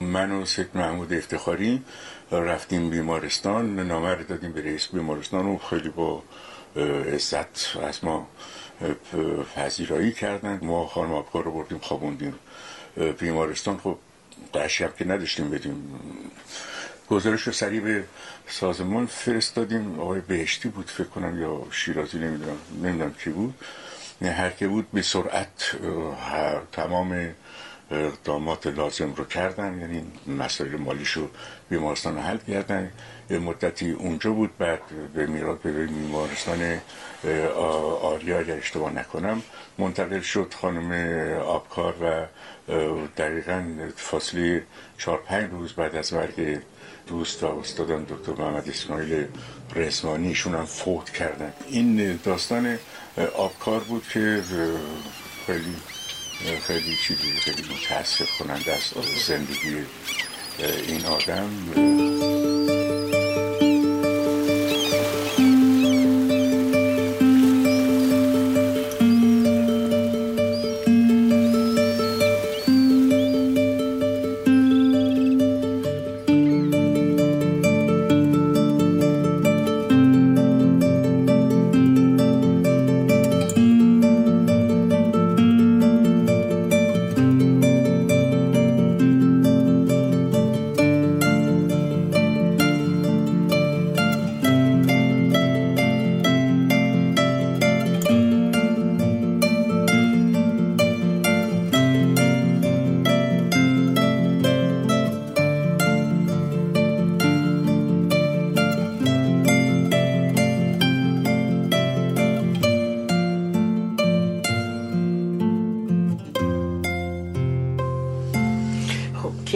[0.00, 1.82] من و سید محمود افتخاری
[2.32, 6.22] رفتیم بیمارستان نامه رو دادیم به رئیس بیمارستان و خیلی با
[7.12, 8.26] عزت از ما
[9.56, 10.58] پذیرایی کردن.
[10.62, 12.34] ما خانم آبکار رو بردیم خوابوندیم.
[13.18, 13.96] بیمارستان خب
[14.54, 16.00] هم که نداشتیم بدیم.
[17.10, 18.04] گزارش رو سریع به
[18.48, 20.00] سازمان فرستادیم.
[20.00, 23.54] آقای بهشتی بود فکر کنم یا شیرازی نمی‌دونم نمی‌دونم کی بود.
[24.22, 25.76] هر که بود به سرعت
[26.72, 27.34] تمام
[27.90, 31.28] اقدامات لازم رو کردن یعنی مسائل مالیشو
[31.68, 32.92] بیمارستان حل کردن.
[33.30, 34.80] یه مدتی اونجا بود بعد
[35.14, 36.80] به میراد به بیمارستان
[38.02, 39.42] آریا اگر اشتباه نکنم
[39.78, 40.92] منتقل شد خانم
[41.40, 42.26] آبکار و
[43.16, 43.64] دقیقا
[43.96, 44.62] فاصله
[44.98, 46.58] چهار پنج روز بعد از مرگ
[47.06, 49.26] دوست و استادان دکتر محمد اسماعیل
[49.76, 51.52] رزمانی هم فوت کردن.
[51.68, 52.78] این داستان
[53.36, 54.42] آبکار بود که
[55.46, 55.74] خیلی
[56.66, 58.94] خیلی چیزی خیلی متاسف کننده است
[59.26, 59.76] زندگی
[60.88, 62.29] این آدم.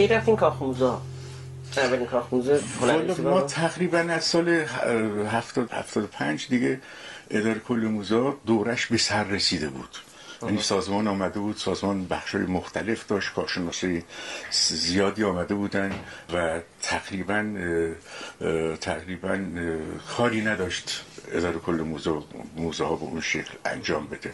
[0.07, 1.01] کی رفتین کاخموزا
[1.77, 2.61] اولین کاخموزه
[3.23, 4.49] ما تقریبا از سال
[5.31, 6.79] هفتاد هفتاد پنج دیگه
[7.29, 9.97] اداره کل موزا دورش به سر رسیده بود.
[10.43, 14.03] یعنی سازمان آمده بود سازمان بخشای مختلف داشت کارشناسی
[14.71, 15.91] زیادی آمده بودن
[16.33, 17.55] و تقریبا
[18.81, 19.39] تقریبا
[20.17, 22.13] کاری نداشت اداره کل موزه,
[22.55, 24.33] موزه ها به اون شکل انجام بده.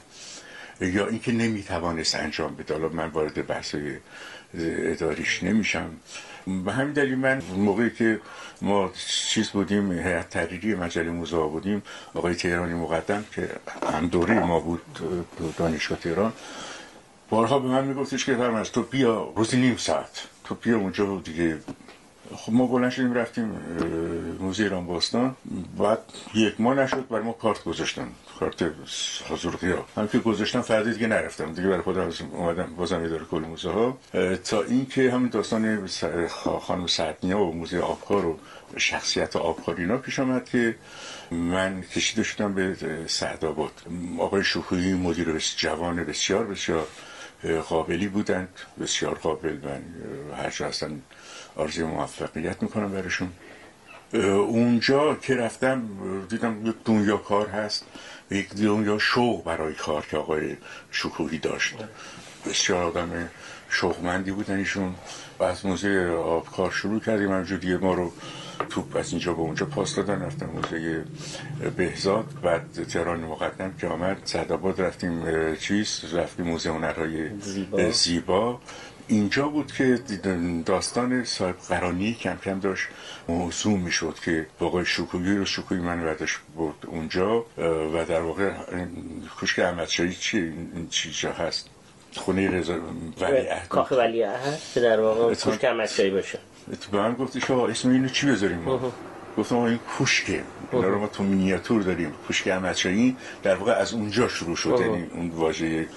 [0.81, 2.73] یا اینکه نمی‌توانست انجام بده.
[2.73, 3.75] حالا من وارد بحث
[4.53, 5.89] اداریش نمیشم.
[6.65, 8.19] به همین دلیل من موقعی که
[8.61, 11.81] ما چیز بودیم هیئت تحریری مجله موزه بودیم
[12.13, 13.49] آقای تهرانی مقدم که
[13.93, 14.81] هم دوره ما بود
[15.57, 16.33] دانشگاه تهران
[17.29, 21.57] بارها به من میگفتش که فرمز تو بیا روزی نیم ساعت تو بیا اونجا دیگه.
[22.35, 23.45] خب ما بلند شدیم رفتیم
[24.39, 25.35] موزه ایران باستان.
[25.77, 25.99] بعد
[26.33, 28.07] یک ماه نشد برای ما کارت گذاشتن.
[28.41, 28.65] کارت
[29.29, 29.55] حضور
[29.97, 31.53] هم که گذاشتن فردا دیگه نرفتم.
[31.53, 33.97] دیگه برای خودم اومدم بازم اداره کل موزه ها
[34.43, 35.87] تا اینکه همین داستان
[36.61, 38.39] خانم سعدنیا و موزه آبکار و
[38.77, 40.75] شخصیت آبکار اینا پیش آمد که
[41.31, 42.75] من کشیده شدم به
[43.07, 43.71] سعدآباد.
[44.19, 46.87] آقای شکوهی مدیر جوان بسیار بسیار
[47.69, 48.59] قابلی بودند.
[48.81, 49.83] بسیار قابل من
[50.37, 51.01] هر هستن
[51.55, 53.29] آرزوی موفقیت می‌کنم برشون
[54.13, 55.81] اونجا که رفتم
[56.29, 57.85] دیدم یک دنیا کار هست
[58.31, 60.57] و یک دنیا شوق برای کار که آقای
[60.91, 61.75] شکوهی داشت.
[62.45, 63.29] بسیار آدم
[63.69, 64.95] شوقمندی بودن ایشون
[65.39, 67.43] و از موزه آبکار شروع کردیم.
[67.43, 68.11] دیگه ما رو
[68.69, 71.03] توپ از اینجا به اونجا پاس دادن رفتم موزه
[71.77, 72.25] بهزاد.
[72.43, 77.91] بعد تهران مقدم که آمد سعدآباد رفتیم چیز؟ رفتیم موزه هنرهای زیبا.
[77.91, 78.59] زیبا.
[79.07, 79.99] اینجا بود که
[80.65, 82.87] داستان صاحب قرانی کم کم داشت
[83.27, 87.45] موضوع می‌شد که واقع شکویی رو شکویی من برداشت بود اونجا
[87.93, 88.51] و در واقع
[89.41, 91.69] کشک احمدشاهی چی این چیزا هست؟
[92.15, 92.75] خونه رضا
[93.21, 94.25] ولی کاخ ولی
[94.73, 96.39] که در واقع کشک احمدشاهی باشه.
[96.91, 98.81] به من گفتی که اسم اینو چی بذاریم
[99.37, 102.11] گفتم این کوشکه اینا رو ما تو مینیاتور داریم.
[102.27, 104.77] کوشک احمدشاهی در واقع از اونجا شروع شد.
[104.79, 105.87] یعنی اون واژه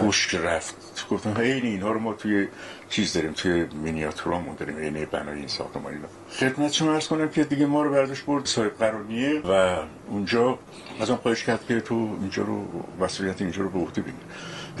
[0.00, 1.06] کوشک رفت.
[1.10, 2.48] گفتم این اینها رو ما توی
[2.88, 4.76] چیز داریم توی مینیاتورامون داریم.
[4.76, 6.08] عین بنای این ساختمان اینا.
[6.38, 10.58] خدمت شما عرض کنم که دیگه ما رو برداشت برد صاحب قرانیه و اونجا
[11.00, 12.64] از اون خواهش کرد که تو اینجا رو
[13.00, 14.14] مسئولیت اینجا رو به عهده بگیر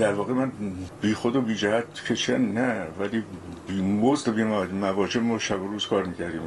[0.02, 0.52] در واقع من
[1.00, 3.24] بی خود و بی جهت چه نه ولی
[3.68, 6.40] بی مزد و بی مواجه ما شب و روز کار می‌کردیم.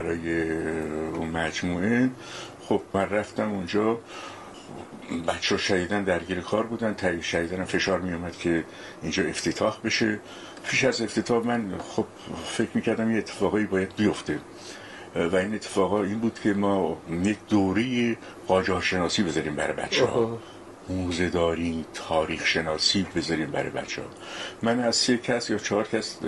[0.00, 0.52] برای
[1.08, 2.10] اون مجموعه.
[2.60, 3.98] خب من رفتم اونجا.
[5.28, 6.94] بچه ها شهیدن درگیر کار بودن.
[6.94, 8.64] تایی شهیدن فشار می اومد که
[9.02, 10.20] اینجا افتتاح بشه.
[10.64, 12.04] پیش از افتتاح من خب
[12.44, 14.38] فکر می‌کردم یه اتفاقایی باید بیفته.
[15.32, 18.16] و این اتفاقا این بود که ما یک دوره
[18.48, 20.38] قاجار شناسی بذاریم برای بچه ها
[20.88, 24.08] موزه داری تاریخ شناسی بذاریم برای بچه ها
[24.62, 26.18] من از سه کس یا چهار کس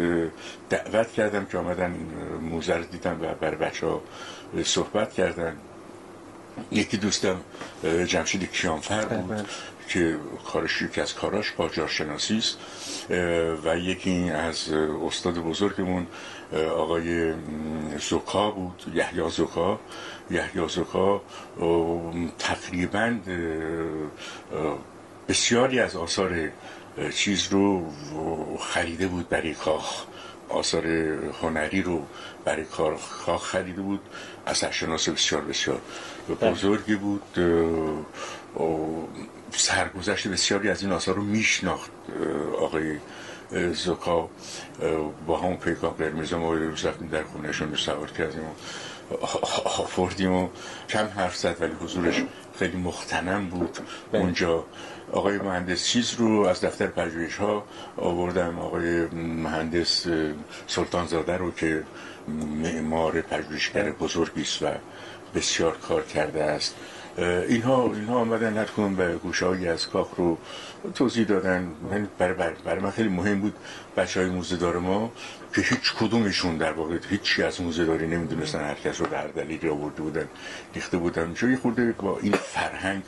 [0.71, 1.97] دعوت کردم که آمدن
[2.41, 4.03] موزه رو دیدن و برای بچه ها
[4.65, 5.57] صحبت کردن.
[6.73, 7.41] یکی دوستم
[8.07, 9.47] جمشید کیانفر بود
[9.89, 10.17] که
[10.53, 12.59] کارش یکی از کاراش قاجار شناسی است.
[13.65, 14.73] و یکی از
[15.07, 16.07] استاد بزرگمون
[16.53, 17.35] آقای
[17.99, 19.81] زوکا بود یحیی زوکا
[20.31, 21.23] یحیی زوکا
[22.39, 23.19] تقریبا
[25.29, 26.51] بسیاری از آثار
[27.15, 27.93] چیز رو
[28.61, 30.05] خریده بود برای کاخ.
[30.49, 30.87] آثار
[31.43, 32.07] هنری رو
[32.45, 32.65] برای
[33.27, 34.01] کاخ خریده بود.
[34.47, 35.81] از شناس بسیار بسیار
[36.43, 37.23] بزرگی بود.
[39.53, 41.91] سرگذشت بسیاری از این آثار رو میشناخت
[42.59, 42.99] آقای
[43.75, 44.29] زکا
[45.27, 48.53] با همون پیکان قرمز ما رفتیم در خونهشون رو سوار کردیم و
[49.65, 50.49] آفردیم و
[50.89, 52.23] کم حرف زد ولی حضورش
[52.59, 53.79] خیلی مختنم بود
[54.13, 54.23] بله.
[54.23, 54.65] اونجا.
[55.13, 57.65] آقای مهندس چیز رو از دفتر پژوهش ها
[57.97, 58.59] آوردم.
[58.59, 60.07] آقای مهندس
[60.67, 61.83] سلطان زاده رو که
[62.63, 64.67] معمار پژوهشگر بزرگی است و
[65.35, 66.75] بسیار کار کرده است.
[67.21, 69.21] اینها اینها آمدن هر کنون به
[69.71, 70.39] از کاخ رو
[70.95, 71.71] توضیح دادن.
[71.91, 73.55] من برای, بر برای من خیلی مهم بود
[73.97, 75.13] بچه های موزه دار ما
[75.55, 78.61] که هیچ کدومشون در واقع هیچی از موزه داری نمی‌دونستن.
[78.61, 80.29] هر کس رو در دلیلی آورده بودن
[80.75, 81.35] ریخته بودن.
[81.35, 83.03] چون خورده با این فرهنگ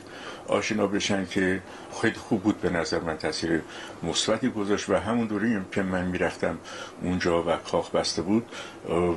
[0.47, 1.61] آشنا بشن که
[2.01, 3.61] خیلی خوب بود به نظر من تاثیر
[4.03, 6.57] مثبتی گذاشت و همون دوری که من می‌رفتم
[7.01, 8.45] اونجا و کاخ بسته بود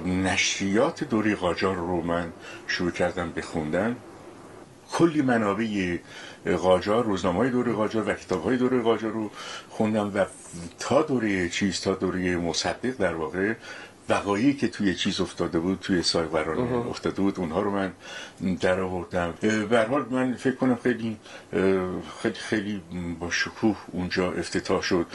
[0.06, 2.32] نشریات دوری قاجار رو من
[2.66, 3.96] شروع کردم بخوندن
[4.92, 5.98] کلی منابع
[6.56, 9.30] قاجار روزنامه های دوره قاجار و کتاب های دوره قاجار رو
[9.70, 10.24] خوندم و
[10.78, 13.54] تا دوره چیز تا دوره مصدق در واقع
[14.08, 17.92] وقایعی که توی چیز افتاده بود توی سایقرانی افتاده بود اونها رو من
[18.60, 19.34] در آوردم.
[19.70, 21.16] به حال من فکر کنم خیلی
[22.22, 22.82] خیلی خیلی
[23.20, 25.06] با شکوه اونجا افتتاح شد.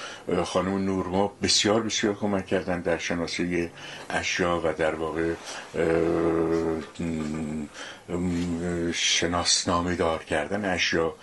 [0.46, 3.72] خانم نورما بسیار بسیار کمک کردن در شناسه
[4.10, 5.34] اشیا و در واقع
[8.92, 11.16] شناسنامه دار کردن اشیا.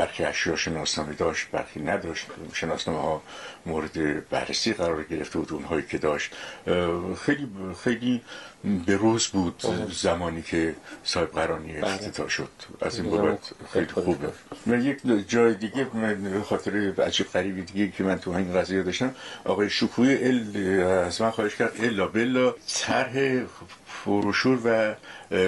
[0.00, 2.26] برخی اشیا شناسنامه داشت برخی نداشت.
[2.52, 3.22] شناسنامه ها
[3.66, 6.32] مورد بررسی قرار گرفته بود اونهایی که داشت.
[7.24, 7.48] خیلی
[7.84, 8.22] خیلی
[8.86, 11.94] به روز بود زمانی که صاحب قرانی بله.
[11.94, 12.48] افتتاح شد.
[12.80, 14.28] از این بابت خیلی خوبه.
[14.66, 19.14] من یک جای دیگه من خاطر عجیب قریبی دیگه که من تو این قضیه داشتم
[19.44, 23.42] آقای شکوی ال از من خواهش کرد الا بلا طرح
[23.86, 24.94] فروشور و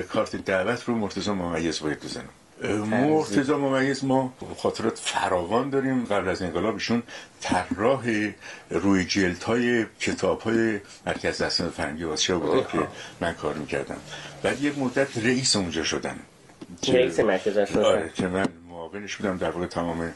[0.03, 2.29] کارت دعوت رو مرتضی ممیز باید بزنم.
[2.68, 6.05] مرتضا ممیز ما خاطرات فراوان داریم.
[6.05, 7.03] قبل از انقلاب ایشون
[7.40, 8.31] طراح
[8.70, 12.79] روی جلد های کتاب های مرکز دستان فرنگی واسه بوده که
[13.20, 13.96] من کار می‌کردم.
[14.42, 16.16] بعد یک مدت رئیس اونجا شدن.
[16.88, 20.12] رئیس مرکز آره که من معاونش بودم در واقع تمام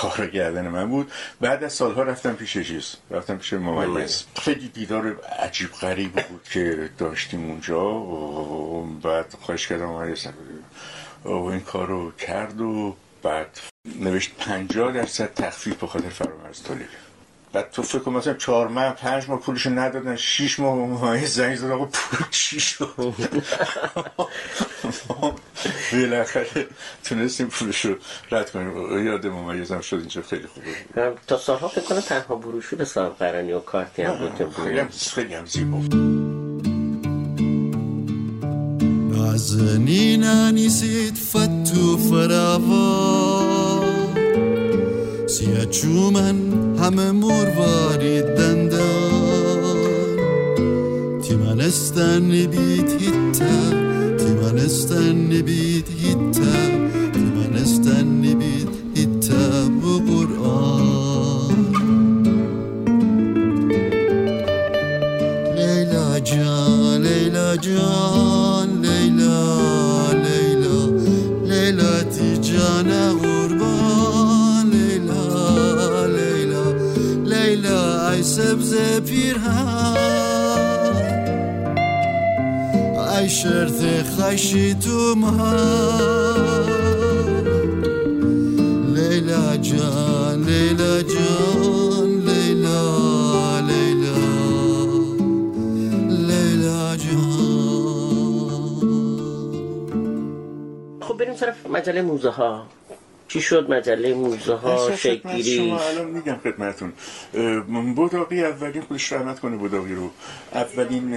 [0.00, 1.12] کار گردن من بود.
[1.40, 4.24] بعد از سالها رفتم پیش چیز؟ رفتم پیش ممیز.
[4.40, 7.84] خیلی دیدار عجیب غریب بود که داشتیم اونجا.
[7.84, 10.26] و بعد خواهش کردم ممیز.
[11.24, 13.58] و این کار رو کرد و بعد
[14.00, 16.88] نوشت پنجاه درصد تخفیف به خاطر فرامرز تولید.
[17.52, 21.56] بعد تو فکر کن مثلا چهار ماه پنج ماه پولشو ندادن شیش ماه ماه زنگ
[21.56, 22.94] زد آقا پول چی شد؟
[25.92, 26.66] بالاخره
[27.04, 27.96] تونستیم پولشو
[28.30, 29.06] رد کنیم.
[29.06, 31.14] یاد ممیزم شد اینجا خیلی خوبه.
[31.26, 34.52] تا سالها فکر کنم تنها بروشو به صاحب قرانی و کارتی هم بود.
[34.64, 36.27] خیلی هم خیلی
[39.38, 43.84] Ħażnina nisit fattu faravar
[45.30, 46.40] Sija ċuman
[46.80, 49.78] ħamemur vari dandar
[51.22, 53.54] Timan estenni bit hitta
[54.18, 56.58] Timan estenni bit hitta
[57.14, 59.44] Timan estenni bit hitta
[59.78, 61.62] bu Kur'an.
[65.54, 68.17] Leyla can, Leyla can.
[83.18, 83.82] ای شرط
[84.18, 85.14] خیشی تو
[88.94, 94.18] لیلا جان لیلا جان لیلا لیلا
[96.08, 97.18] لیلا جان
[101.00, 102.77] خب بریم طرف مجله موزه ها.
[103.28, 106.92] چی شد مجله موزه ها شکلی الان میگم خدمتون
[107.94, 110.10] بوداقی اولین خودش رحمت کنه بوداقی رو.
[110.54, 111.14] اولین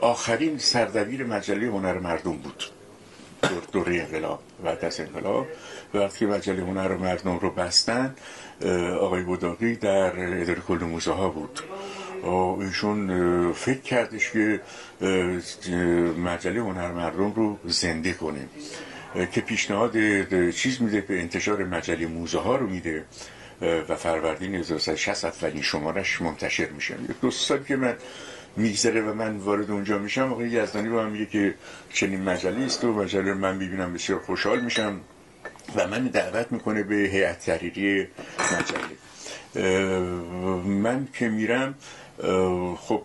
[0.00, 2.64] آخرین سردبیر مجله هنر مردم بود.
[3.72, 5.46] دوره انقلاب و از انقلاب.
[5.94, 8.14] وقتی مجله هنر مردم رو بستن
[9.00, 11.60] آقای بوداقی در اداره کل موزه ها بود
[12.60, 14.60] ایشون فکر کردش که
[16.24, 18.48] مجله هنر مردم رو زنده کنیم
[19.32, 19.92] که پیشنهاد
[20.50, 23.04] چیز میده به انتشار مجله موزه ها رو میده
[23.88, 26.94] و فروردین 1960 اولین شمارش منتشر میشه.
[27.20, 27.96] دو سال که من
[28.56, 31.54] میگذره و من وارد اونجا میشم آقای یزدانی با من میگه که
[31.92, 35.00] چنین مجله است و مجله من می‌بینم بسیار خوشحال میشم
[35.76, 38.96] و من دعوت می‌کنه به هیئت تحریری مجله.
[40.64, 41.74] من که میرم
[42.76, 43.02] خب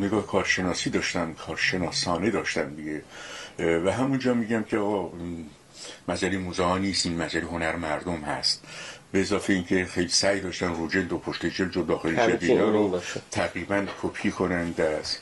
[0.00, 3.02] نگاه کارشناسی داشتم کارشناسانه داشتم دیگه.
[3.58, 5.10] و همونجا میگم که آقا
[6.08, 8.62] مجله موزه ها نیست این مجله هنر مردم هست.
[9.12, 13.00] به اضافه اینکه خیلی سعی داشتن رو جلد و پشت جلد و داخل جلد رو
[13.30, 15.16] تقریبا کپی کنند از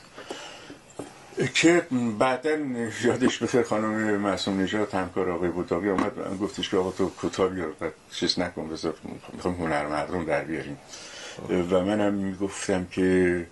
[1.53, 1.87] که
[2.19, 2.57] بعدا
[3.03, 7.73] یادش بخیر خانم معصوم نژاد همکار آقای بوداقی آمد گفتش که آقا تو کتابی رو
[8.11, 8.93] چیز نکن بذار
[9.33, 10.77] می‌خوام هنر مردم در بیاریم.
[11.49, 13.45] و منم می‌گفتم که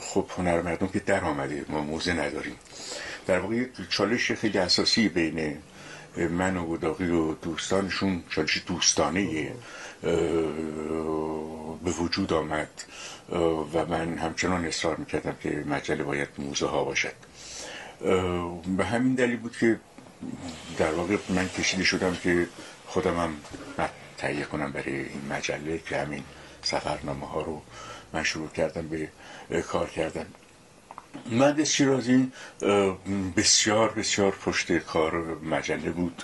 [0.00, 2.54] خب هنر مردم که در آمده ما موزه نداریم.
[3.26, 5.58] در واقع چالش خیلی اساسی بین
[6.16, 9.52] من و گداقی و دوستانشون چالش دوستانه
[11.84, 12.70] به وجود آمد
[13.74, 17.14] و من همچنان اصرار می‌کردم که مجله باید موزه ها باشد
[18.76, 19.80] به همین دلیل بود که
[20.78, 22.46] در واقع من کشیده شدم که
[22.86, 23.34] خودم هم
[24.18, 26.24] تهیه کنم برای این مجله که همین
[26.62, 27.62] سفرنامه ها رو
[28.12, 28.88] من شروع کردم
[29.48, 30.26] به کار کردن
[31.30, 32.32] مهندس شیرازی
[33.36, 36.22] بسیار بسیار پشت کار مجله بود.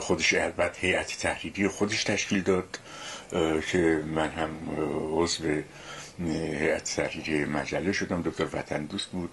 [0.00, 2.78] خودش البته هیئت تحریری خودش تشکیل داد
[3.72, 4.50] که من هم
[5.12, 5.44] عضو
[6.28, 8.22] هیئت تحریریه مجله شدم.
[8.22, 9.30] دکتر وطن دوست بود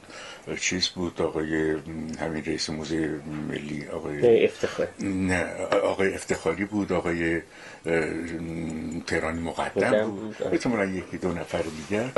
[0.62, 1.72] چیز بود آقای
[2.20, 3.20] همین رئیس موزه
[3.50, 5.46] ملی آقای افتخار نه
[5.84, 7.42] آقای افتخاری بود آقای
[9.08, 10.52] تهرانی مقدم بود، آره.
[10.52, 12.10] احتمالا یکی دو نفر دیگر.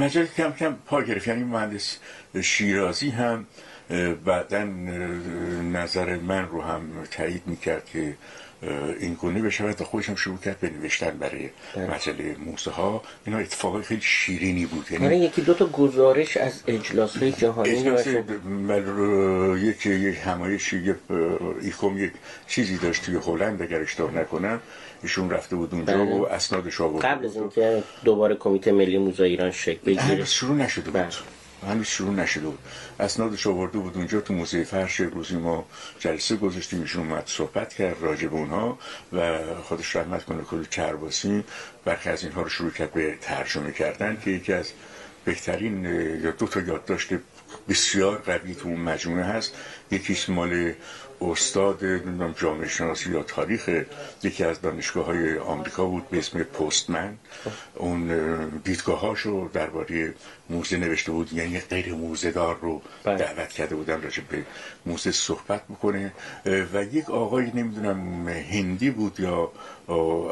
[0.00, 1.28] مجله کم کم پا گرفت.
[1.28, 1.98] یعنی مهندس
[2.42, 3.46] شیرازی هم
[4.24, 4.64] بعدا
[5.72, 8.14] نظر من رو هم تایید می‌کرد که
[9.00, 13.38] این گونه بشود و خودش هم شروع کرد به نوشتن برای مجله موزه ها اینا
[13.38, 14.92] اتفاقای خیلی شیرینی بود.
[14.92, 18.08] یعنی یکی دو تا گزارش از اجلاس های جهانی اجلاس
[18.68, 20.96] رو- یک یک همایشی یک
[21.62, 22.12] ایکوم یک
[22.46, 24.60] چیزی داشت توی هلند اگر اشتباه نکنم.
[25.02, 26.20] ایشون رفته بود اونجا بله.
[26.20, 27.36] و اسنادش آورده قبل از.
[27.36, 31.04] اینکه دوباره کمیته ملی موزه ایران شکل بگیره هنوز شروع نشده بله.
[31.04, 31.14] بود
[31.68, 32.58] هنوز شروع نشده بود
[33.00, 35.64] اسنادش آورده بود اونجا تو موزه فرش روزی ما
[35.98, 38.78] جلسه گذاشتیم ایشون اومد صحبت کرد راجع به اونها
[39.12, 41.44] و خودش رحمت کنه کل کرباسی
[41.84, 44.72] برخی از اینها رو شروع کرد به ترجمه کردن که یکی از
[45.24, 45.84] بهترین
[46.24, 47.08] یا دو تا یادداشت
[47.68, 49.54] بسیار قوی تو اون مجموعه هست
[49.90, 50.72] یکیش مال
[51.30, 53.84] استاد نمی‌دونم جامعه شناسی یا تاریخ
[54.22, 57.18] یکی از دانشگاه های آمریکا بود به اسم پستمن
[57.74, 58.08] اون
[58.64, 60.14] دیدگاه هاشو درباره
[60.50, 63.16] موزه نوشته بود یعنی غیر موزه دار رو بله.
[63.16, 64.44] دعوت کرده بودن راجع به
[64.86, 66.12] موزه صحبت بکنه
[66.74, 69.52] و یک آقای نمی‌دونم هندی بود یا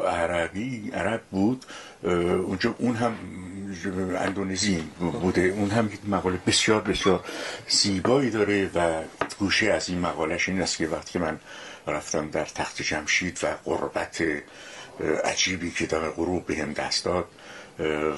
[0.07, 1.65] عربی عرب بود.
[2.03, 3.15] اونجا اون هم
[4.17, 5.41] اندونزی بوده.
[5.41, 7.23] اون هم یک مقاله بسیار بسیار
[7.67, 9.01] زیبایی داره و
[9.39, 11.39] گوشه از این مقالش این است که وقتی من
[11.87, 14.23] رفتم در تخت جمشید و قربت
[15.23, 17.25] عجیبی که دم غروب بهم دست داد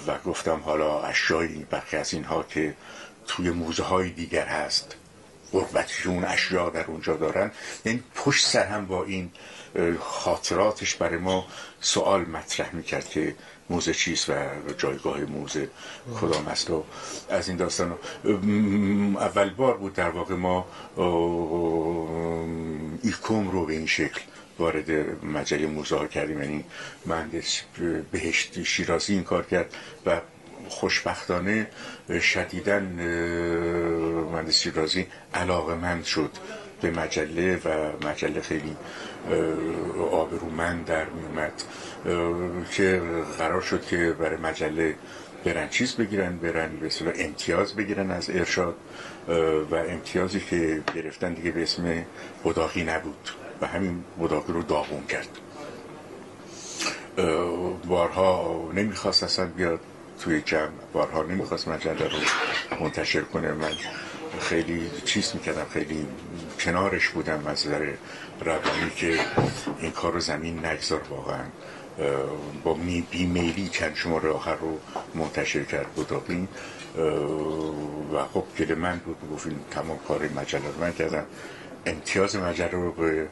[0.08, 2.74] و گفتم حالا اشیایی برخی از اینها که
[3.28, 4.96] توی موزه های دیگر هست
[6.06, 7.52] اون اشیا در اونجا دارن.
[7.86, 9.32] یعنی پشت سر هم با این
[10.00, 11.46] خاطراتش برای ما
[11.82, 13.36] سوال مطرح می‌کرد که
[13.70, 14.34] موزه چیست و
[14.78, 15.70] جایگاه موزه
[16.22, 16.84] کدام است و
[17.30, 17.98] از این داستان.
[19.16, 20.66] اول بار بود در واقع ما
[23.04, 24.22] ایکوم رو به این شکل
[24.60, 24.92] وارد
[25.26, 26.42] مجله موزه ها کردیم.
[26.42, 26.64] یعنی
[27.06, 27.62] مهندس
[28.12, 30.22] بهشت شیرازی این کار کرد و
[30.70, 31.68] خوشبختانه
[32.22, 32.80] شدیدا
[34.32, 36.32] مهندس شیرازی علاقه شد
[36.82, 38.76] به مجله و مجله خیلی
[40.12, 41.64] آبرومند در میومد
[42.72, 43.02] که
[43.38, 44.96] قرار شد که برای مجله
[45.46, 46.90] برن چیز بگیرن برن به
[47.26, 48.76] امتیاز بگیرن از ارشاد
[49.72, 52.06] و امتیازی که گرفتن دیگه به اسم
[52.84, 53.30] نبود
[53.62, 55.28] و همین بداقی رو داغون کرد.
[57.88, 59.80] بارها نمی‌خواست اصلا بیاد
[60.20, 62.18] توی جمع بارها نمی‌خواست مجله رو
[62.82, 63.52] منتشر کنه.
[63.52, 63.72] من
[64.40, 66.08] خیلی چیز می‌کردم خیلی
[66.60, 67.92] کنارش بودم از نظر
[68.42, 69.20] روانی که
[69.80, 71.44] این کار رو زمین نگذار واقعا.
[72.64, 74.80] با می بیمیلی چند شماره آخر رو
[75.16, 76.48] منتشر کرد بوداقی
[78.14, 81.26] و خب گل من بود گفت این تمام کار مجله رو من کردم.
[81.86, 83.28] امتیاز مجله رو به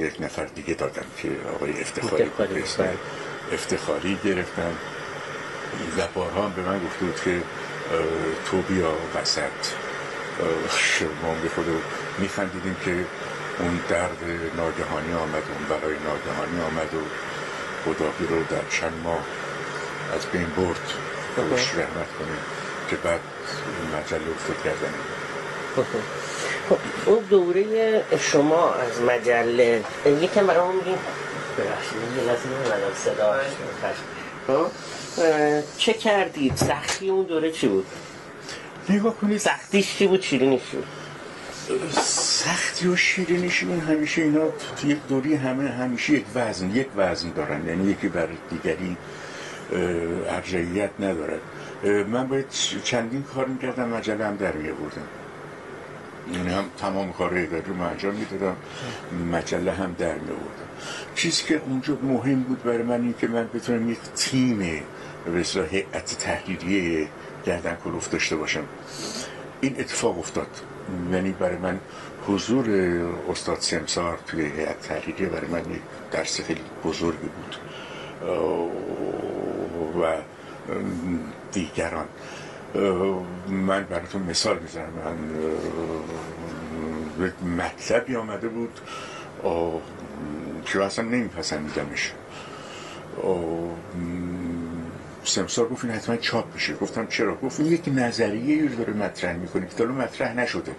[0.00, 2.48] یک نفر دیگه دادم که آقای افتخاری بود
[3.52, 4.72] افتخاری، گرفتن.
[5.98, 7.42] و بارها هم به من گفته بود که
[8.50, 9.40] تو بیا وسط.
[10.40, 11.66] اه، ما به خود
[12.18, 13.04] میخندیدیم که
[13.58, 14.18] اون درد
[14.56, 17.00] ناگهانی آمد اون برای ناگهانی آمد و
[17.84, 19.20] خداقی رو در چند ماه
[20.16, 20.92] از بین برد.
[21.36, 22.36] روش رحمت کنه
[22.90, 23.20] که بعد
[23.80, 24.94] این مجله افتاد کردن
[25.76, 25.84] خب.
[27.06, 30.98] اون دوره شما از مجله یکم برای ما میگیم
[31.58, 33.32] ببخشید یه لحظه نمی‌دونم صدا.
[33.32, 34.15] خب؟ اه،
[35.78, 37.86] چه کردید؟ سختی اون دوره چی بود؟
[38.88, 40.86] نگاه کنید سختیش چی بود؟ شیرینیش بود؟
[42.02, 47.30] سختی و شیرینیشی اون همیشه اینا تو یک دوری همه همیشه یک وزن یک وزن
[47.30, 48.96] دارن یعنی یکی بر دیگری
[50.28, 51.40] ارجعیت ندارد
[52.08, 52.46] من باید
[52.84, 55.08] چندین کار می‌کردم مجله هم در میابردم
[56.32, 58.56] یعنی هم تمام کار اداری رو انجام می‌دادم
[59.32, 60.65] مجله هم در میابردم
[61.14, 65.66] چیزی که اونجا مهم بود برای من این که من بتونم یک تیم به اصطلاح
[65.66, 67.08] هیئت تحریریه
[67.46, 68.64] گردن کلوف داشته باشم.
[69.60, 70.46] این اتفاق افتاد.
[71.12, 71.80] یعنی برای من
[72.26, 72.70] حضور
[73.30, 75.80] استاد سمسار توی هیئت تحریریه برای من یک
[76.12, 77.56] درس خیلی بزرگی بود.
[80.02, 80.16] و
[81.52, 82.06] دیگران.
[83.48, 84.92] من براتون مثال می‌زنم.
[87.18, 87.32] من
[87.64, 88.80] مطلبی آمده بود.
[90.66, 92.12] که اصلا نمیپسندیدمش.
[95.24, 99.66] سمسار گفت این حتما چاپ بشه گفتم چرا؟ گفت یک نظریه رو داره مطرح می‌کنه
[99.78, 100.72] که مطرح نشده.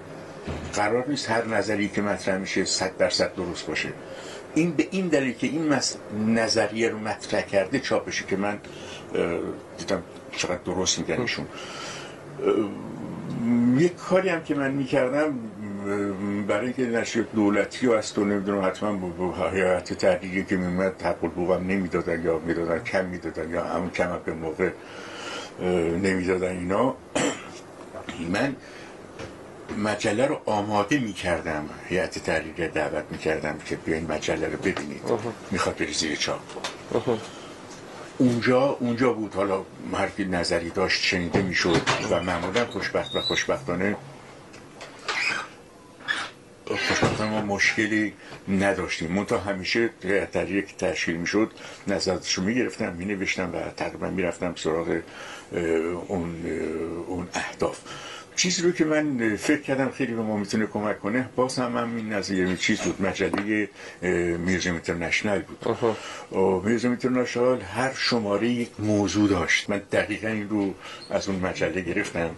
[0.73, 3.89] قرار نیست هر نظری که مطرح میشه صد درصد درست باشه.
[4.55, 5.97] این به این دلیل که این مس...
[6.27, 8.59] نظریه رو مطرح کرده چاپشی که من
[9.77, 11.45] دیدم چقدر درست میگن ایشون.
[13.77, 15.39] یک کاری هم که من می‌کردم
[16.47, 21.23] برای اینکه نشر دولتی و است و نمی‌دونم حتما با حیات تحقیقی که میمد حق
[21.23, 24.69] البوغم نمی‌دادن یا می‌دادن کم می‌دادن یا همون کم به موقع
[26.03, 26.95] نمی‌دادن اینا.
[28.33, 28.55] من
[29.83, 35.01] مجله رو آماده می‌کردم هیئت تحریریه دعوت می‌کردم که بیاین مجله رو ببینید.
[35.51, 36.39] می‌خواد بری زیر چاپ.
[38.17, 39.33] اونجا اونجا بود.
[39.33, 39.61] حالا
[39.93, 41.81] حرفی نظری داشت شنیده می‌شد
[42.11, 43.95] و معمولا خوشبخت و خوشبختانه
[46.67, 48.13] خوشبختانه ما مشکلی
[48.49, 49.11] نداشتیم.
[49.11, 49.89] منتها همیشه
[50.31, 51.51] در یک تشکیل می‌شد
[51.87, 54.99] نظراتشو می‌گرفتم مینوشتم و تقریبا می‌رفتم سراغ
[56.07, 56.35] اون
[57.07, 57.79] اون اهداف.
[58.37, 62.13] چیزی رو که من فکر کردم خیلی به ما می‌تونه کمک کنه باز هم همین
[62.13, 63.69] از یه چیز بود مجله
[64.37, 65.65] میرزم اینترنشنال بود.
[66.65, 69.69] میرزم اینترنشنال هر شماره یک موضوع داشت.
[69.69, 70.73] من دقیقا این رو
[71.09, 72.29] از اون مجله گرفتم.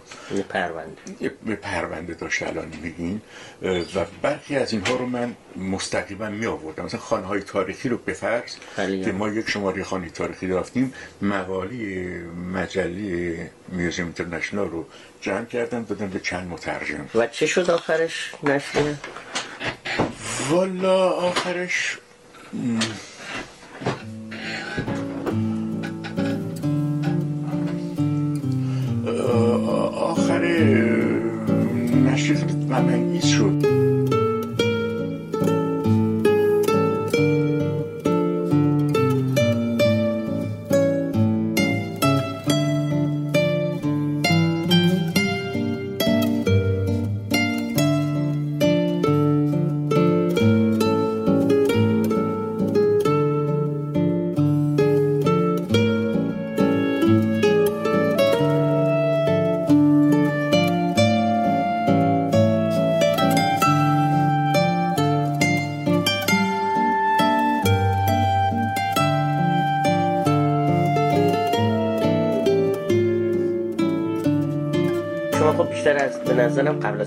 [0.48, 1.32] پرونده.
[1.46, 3.20] به پرونده داشت الان میگین.
[3.62, 8.12] و برخی از اینها رو من مستقیما می آوردم مثلا خانه های تاریخی رو به
[8.12, 10.92] فرض که ما یک شماره خانه تاریخی دافتیم
[11.22, 12.04] مقالی
[12.54, 14.86] مجله میوزیم اینترنشنال رو
[15.20, 17.06] جمع کردم دادم به چند مترجم.
[17.14, 18.96] و چه شد آخرش؟ نشریه؟
[20.50, 21.98] والا آخرش
[29.94, 30.44] آخر
[31.94, 33.69] نشریه غمانگیز شد.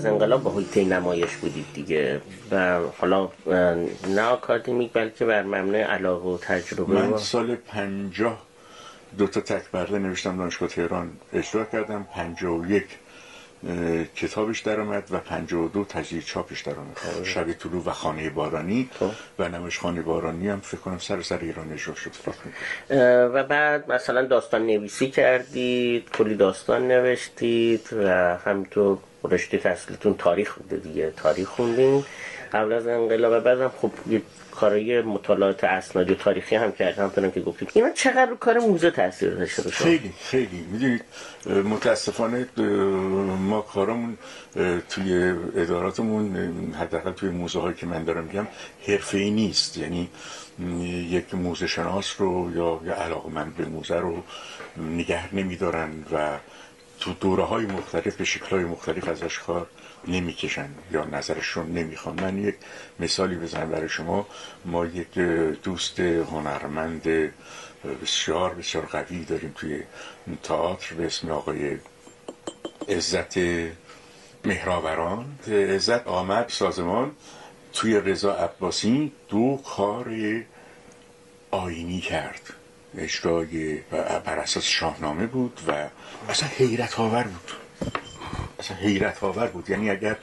[0.06, 2.20] از انقلاب با هیته نمایش بودید دیگه.
[2.50, 3.28] و حالا
[4.08, 6.92] نه آکادمیک بلکه بر مبنای علاقه و تجربه.
[6.92, 8.42] من سال پنجاه
[9.18, 12.06] دو تا تکبرده نوشتم دانشگاه تهران اجرا کردم.
[12.14, 12.86] پنجاه و یک
[14.16, 17.24] کتابش در آمد و 52 تجدید چاپش در آمد خب.
[17.24, 19.10] شب طلوع و خانه بارانی خب.
[19.38, 22.10] و نمایش خانه بارانی هم فکر کنم سر سر ایران اجرا شد.
[23.34, 30.76] و بعد مثلا داستان نویسی کردید کلی داستان نوشتید و همینطور رشته تحصیلتون تاریخ بوده
[30.76, 31.12] دیگه.
[31.16, 32.04] تاریخ خوندین.
[32.54, 33.90] قبل از انقلاب بعدم خب
[34.50, 38.90] کارای مطالعات اسنادی و تاریخی هم کردم همونطور که گفتید اینا چقدر رو کار موزه
[38.90, 40.66] تاثیر داشته خیلی خیلی.
[40.72, 41.04] می‌دونید
[41.46, 42.46] متاسفانه
[43.38, 44.18] ما کارمون
[44.90, 46.36] توی اداراتمون
[46.80, 48.46] حداقل توی موزه هایی که من دارم میگم
[48.88, 49.78] حرفه‌ای نیست.
[49.78, 50.08] یعنی
[51.10, 54.22] یک موزه شناس رو یا یا علاقه من به موزه رو
[54.76, 56.38] نگه نمیدارن و
[57.00, 59.66] تو دوره های مختلف به شکل های مختلف ازش کار
[60.08, 62.20] نمی‌کشن یا نظرشون نمی‌خوان.
[62.20, 62.54] من یک
[63.00, 64.26] مثالی بزنم برای شما.
[64.64, 65.18] ما یک
[65.62, 67.32] دوست هنرمند
[68.02, 69.82] بسیار بسیار قوی داریم توی
[70.42, 71.78] تئاتر به اسم آقای
[72.88, 73.34] عزت
[74.44, 77.10] مهراوران عزت آمد سازمان
[77.72, 80.10] توی رضا عباسی دو کار
[81.50, 82.52] آینی کرد.
[82.98, 83.76] اجرای
[84.24, 85.88] بر اساس شاهنامه بود و
[86.28, 87.63] اصلا حیرت آور بود.
[88.64, 89.70] اصلا حیرت آور بود.
[89.70, 90.16] یعنی اگر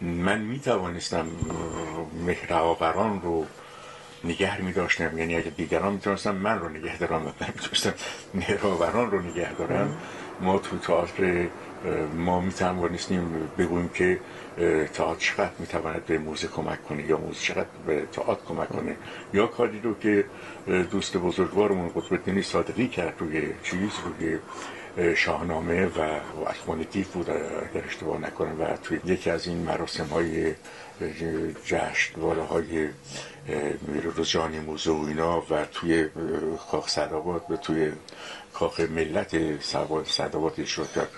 [0.00, 1.26] من می توانستم
[2.26, 3.46] مهرآوران رو
[4.24, 7.60] نگه می داشتم یعنی اگر دیگران می توانستم من رو نگه دارم و من می
[7.60, 7.94] توانستم
[8.34, 9.96] مهرآوران رو نگه دارم
[10.40, 11.46] ما تو تئاتر
[12.16, 14.20] ما می توانستیم بگوییم که
[14.94, 18.96] تئاتر چقدر می تواند به موزه کمک کنه یا موزه چقدر به تئاتر کمک کنه.
[19.34, 20.24] یا کاری رو که
[20.90, 24.38] دوست بزرگوارمون قطب صادقی کرد روی چیز روی
[25.16, 30.54] شاهنامه و اخوان دیف بود اگر اشتباه نکنم و توی یکی از این مراسم های
[31.64, 32.88] جشنواره های
[34.02, 36.08] روزجانی موزه و اینا و توی
[36.70, 37.92] کاخ صدابات و توی
[38.54, 39.62] کاخ ملت
[40.06, 41.08] صدابات شرکت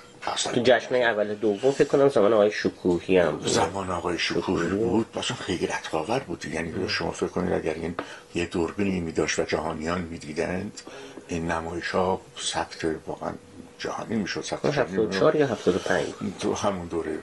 [0.54, 3.46] تو جشن اول دوم فکر کنم زمان آقای شکوهی هم بود.
[3.46, 5.12] زمان آقای شکوهی بود.
[5.12, 6.44] باشم خیلی رتقاور بود.
[6.44, 7.94] یعنی شما فکر کنید اگر این
[8.34, 10.80] یه دوربینی می داشت و جهانیان می دیدند
[11.28, 13.32] این نمایش ها ثبت واقعا
[13.80, 16.06] جهانی می‌شد سخت اون جهانی 74 یا 75
[16.40, 17.18] تو همون دوره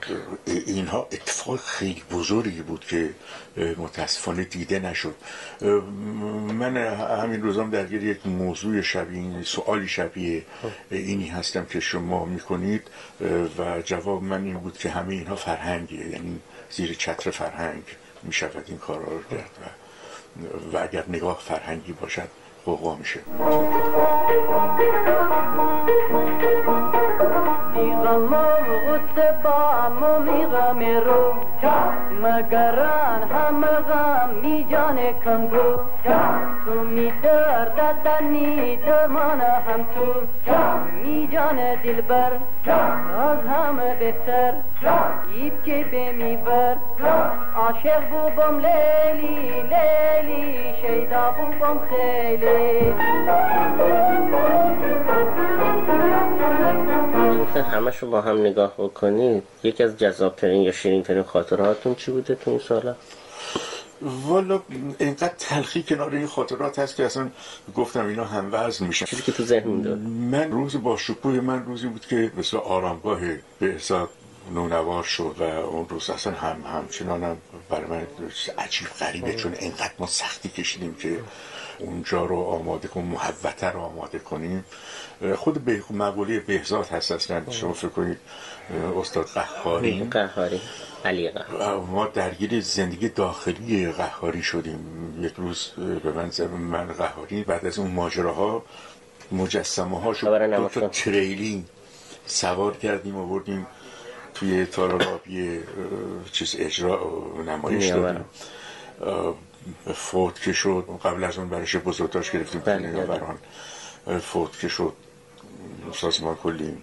[0.46, 3.10] اینها اتفاق خیلی بزرگی بود که
[3.76, 5.14] متاسفانه دیده نشد.
[6.52, 6.76] من
[7.22, 10.44] همین روزام درگیر یک موضوع شبیه سوالی شبیه
[10.90, 12.82] اینی هستم که شما می‌کنید
[13.58, 16.40] و جواب من این بود که همه اینها فرهنگیه یعنی
[16.70, 17.82] زیر چتر فرهنگ
[18.22, 22.28] می‌شود این کارا رو کرد و, و اگر نگاه فرهنگی باشد
[22.68, 23.20] قوقا میشه
[27.74, 29.58] میغمم غصه با
[30.00, 31.34] و میغم رو
[32.22, 35.80] مگران همه غم می جان کنگو
[36.64, 40.14] تو می درد دنی درمان هم تو
[41.04, 42.32] می جان دلبر
[43.18, 44.54] از همه بهتر
[45.34, 46.76] ایب که بمیبر
[47.56, 52.57] عاشق بوبم لیلی لیلی شیدا بوبم خیلی
[57.78, 62.50] همش رو با هم نگاه بکنید یکی از جذابترین یا شیرینترین خاطرهاتون چی بوده تو
[62.50, 62.94] این سالا؟
[64.02, 64.62] والا
[64.98, 67.30] اینقدر تلخی کنار این خاطرات هست که اصلا
[67.74, 69.06] گفتم اینا هم وزن میشن.
[69.06, 69.94] چیزی که تو ذهن مونده
[70.38, 73.20] من روز با شکوه من روزی بود که مثل آرامگاه
[73.58, 74.10] به حساب
[74.54, 77.36] نونوار شد و اون روز اصلا هم همچنانم
[77.70, 78.06] برای من
[78.58, 81.18] عجیب غریبه چون اینقدر ما سختی کشیدیم که
[81.78, 84.64] اونجا رو آماده کنیم محوته رو آماده کنیم.
[85.36, 88.18] خود به مقوله بهزاد هست اصلا شما فکر کنید
[88.96, 90.04] استاد قهاری.
[90.10, 90.60] قهاری.
[91.04, 91.30] علی
[91.92, 94.78] ما درگیر زندگی داخلی قهاری شدیم.
[95.20, 97.44] یک روز به من من قهاری.
[97.44, 98.62] بعد از اون ماجراها
[99.32, 101.64] مجسمه ها شد دو تا تریلی
[102.26, 103.66] سوار کردیم و بردیم
[104.34, 105.60] توی تالارابی
[106.32, 108.24] چیز اجرا نمایش دادیم.
[109.94, 110.84] فوت که شد.
[111.04, 113.38] قبل از اون برش بزرگداشت گرفتیم بران
[114.20, 114.92] فوت که شد.
[115.94, 116.76] سازمان کلی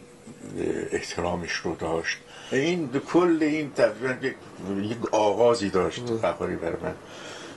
[0.91, 2.17] احترامش رو داشت.
[2.51, 4.27] این کل این تقریبا
[4.81, 6.95] یک آغازی داشت قهاری برای من.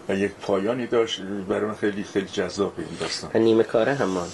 [0.09, 1.21] و یک پایانی داشت.
[1.21, 3.43] برای من خیلی خیلی جذاب این داستان.
[3.43, 4.33] نیمه کاره هم ماند.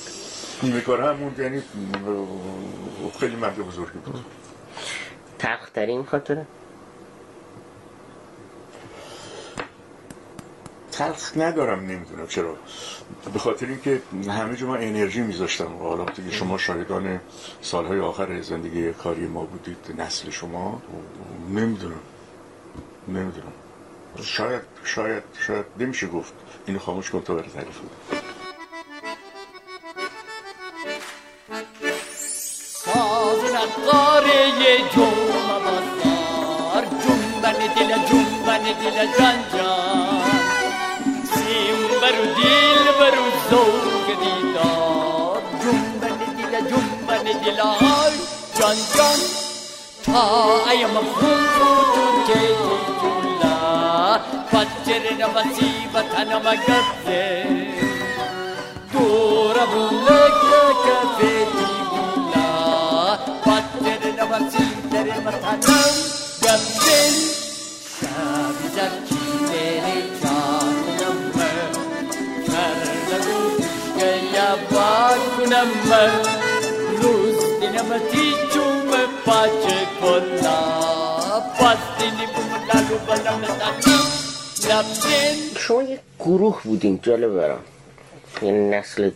[0.63, 1.63] نیمه کاره هم موند یعنی
[3.21, 4.25] خیلی مرد بزرگی بود.
[5.39, 6.47] تلخ ترین خاطره؟
[10.99, 12.27] تلخ ندارم نمی‌دونم.
[12.27, 12.57] چرا؟
[13.33, 15.77] به خاطر اینکه همه جا ما انرژی میذاشتم.
[15.79, 17.21] حالا دیگه شما شاهدان
[17.63, 20.83] سالهای آخر زندگی کاری ما بودید نسل شما.
[21.51, 22.01] نمی‌دونم.
[23.09, 23.53] نمی‌دونم.
[24.23, 26.33] شاید شاید شاید نمیشه گفت.
[26.67, 27.91] اینو خاموش کن تا برای تعریف بود
[32.85, 34.53] ساز نقاره
[34.95, 39.39] جمعه بازار جنبن دل جنبن دل جان
[41.55, 48.15] جان برو دل برو زوگ دیدار جنبن دل جنبن دل های
[48.61, 49.19] جان جان
[50.05, 52.41] تا ایم خون بود که
[53.01, 54.19] جولا
[54.51, 57.47] فجر نفسی وطن مگرده
[58.93, 60.41] دور بولک
[60.85, 62.49] کفه دیولا
[63.45, 65.95] فجر نفسی در مطنم
[66.43, 67.15] گمدن
[68.01, 70.14] شبی زکی دلی جانم
[75.45, 75.69] کنم
[83.45, 84.05] نتاکم
[85.57, 87.59] شما یک گروه بودیم جالب برام.
[88.43, 89.11] یعنی نسل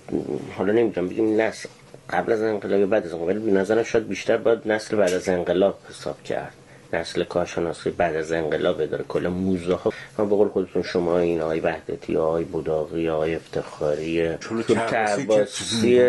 [0.56, 1.68] حالا نمی‌دونم بگیم نسل
[2.10, 5.78] قبل از انقلاب بعد از انقلاب به نظرم شاید بیشتر باید نسل بعد از انقلاب
[5.88, 6.52] حساب کرد.
[6.92, 9.04] نسل کارشناسی بعد از انقلاب داره.
[9.08, 14.36] کل موزه ها ما به قول خودتون شما این آقای وحدتی آقای بوداقی آقای افتخاری
[14.88, 16.00] ترباسی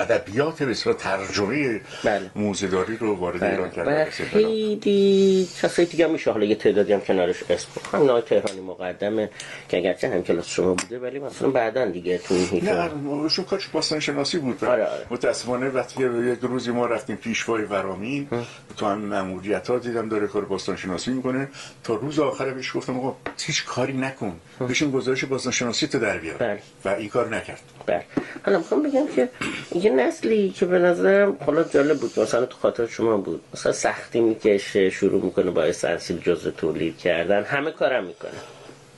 [0.00, 2.30] ادبیات بسیار ترجمه بله.
[2.36, 3.50] موزهداری رو وارد بله.
[3.50, 4.04] ایران کرده.
[4.04, 6.30] خیلی کسایی دیگه میشه.
[6.32, 9.30] حالا یه تعدادی هم کنارش اسم همین آقای تهرانی مقدمه
[9.68, 12.90] که اگرچه هم کلاس شما بوده ولی مثلا بعدا دیگه تو نه
[13.28, 14.64] شما کارش باستان شناسی بود.
[14.64, 15.06] آره آره.
[15.10, 18.28] متاسفانه وقتی یک روزی ما رفتیم پیشوای ورامین
[18.76, 21.48] تو هم ماموریت ها دیدم داره کار باستان شناسی می‌کنه.
[21.84, 24.36] تا روز آخر بهش گفتم آقا هیچ کاری نکن.
[24.60, 26.36] بشین گزارش باستان شناسی تو در بیار.
[26.36, 26.58] بله.
[26.84, 27.60] و این کار نکرد.
[27.86, 28.04] بله.
[28.46, 29.28] حالا می‌خوام بگم که
[29.74, 32.18] یه نسلی که به نظرم حالا جالب بود.
[32.20, 33.40] مثلا تو خاطر شما بود.
[33.54, 37.42] مثلا سختی می‌کشه شروع می‌کنه با سنسیل جزء تولید کردن.
[37.42, 38.30] همه کارم می‌کنه.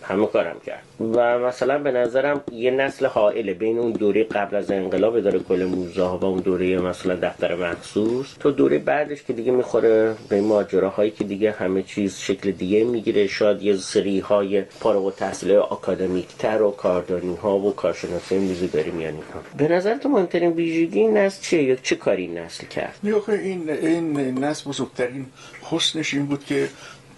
[0.08, 0.82] همه کارم کرد.
[1.00, 5.64] و مثلا به نظرم یه نسل حائله بین اون دوره قبل از انقلاب اداره کل
[5.64, 10.40] موزه ها و اون دوره مثلا دفتر مخصوص تو دوره بعدش که دیگه می‌خوره به
[10.40, 13.26] ماجراهایی که دیگه همه چیز شکل دیگه می‌گیره.
[13.26, 18.90] شاید یه سری های فارغ التحصیل آکادمیک تر و کاردانی ها و کارشناسی میزی داری
[18.90, 19.14] میان
[19.56, 22.98] به نظر تو مهمترین ویژگی نسل چیه یا چه کاری نسل کرد؟
[23.28, 25.26] این این نسل بزرگترین
[25.62, 26.68] حسنش این بود که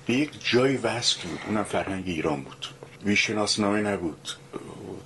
[0.06, 2.77] به یک جای وصل بود اونم فرهنگ ایران بود.
[3.04, 4.28] ویشناسنامه نبود.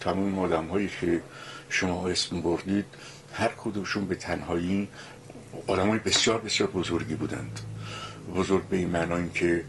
[0.01, 1.23] تمام آدم هایی که
[1.69, 2.85] شما اسم بردید
[3.35, 4.89] هر کدومشون به تنهایی
[5.67, 7.61] آدم های بسیار بسیار بزرگی بودند.
[8.37, 9.65] بزرگ به این معنی که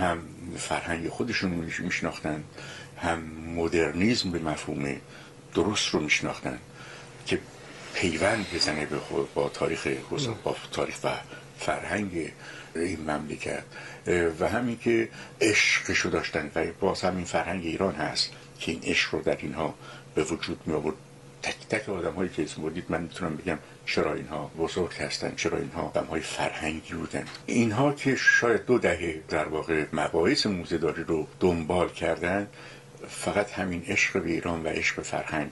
[0.00, 0.18] هم
[0.56, 2.44] فرهنگ خودشون میشناختند
[2.98, 3.18] هم
[3.56, 4.96] مدرنیزم به مفهوم
[5.54, 6.60] درست رو میشناختند
[7.26, 7.38] که
[7.94, 9.86] پیوند بزنه به خود با تاریخ
[10.44, 11.08] با تاریخ و
[11.58, 12.32] فرهنگ
[12.74, 13.62] این مملکت.
[14.40, 15.08] و همین که
[15.40, 16.50] عشقشو داشتن.
[16.54, 19.74] و باز همین فرهنگ ایران هست که این عشق رو در اینها
[20.14, 20.96] به وجود می آورد
[21.42, 25.58] تک تک آدم هایی که اسم بودید من می‌تونم بگم چرا اینها بزرگ هستن چرا
[25.58, 27.24] اینها آدم های فرهنگی بودن.
[27.46, 32.46] اینها که شاید دو دهه در واقع مباحث موزهداری رو دنبال کردن
[33.08, 35.50] فقط همین عشق به ایران و عشق فرهنگ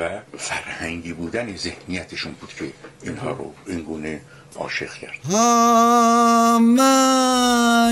[0.00, 2.64] و فرهنگی بودن ذهنیتشون بود که
[3.02, 4.20] اینها رو اینگونه
[4.56, 5.34] عاشق کرد.
[5.34, 6.90] همه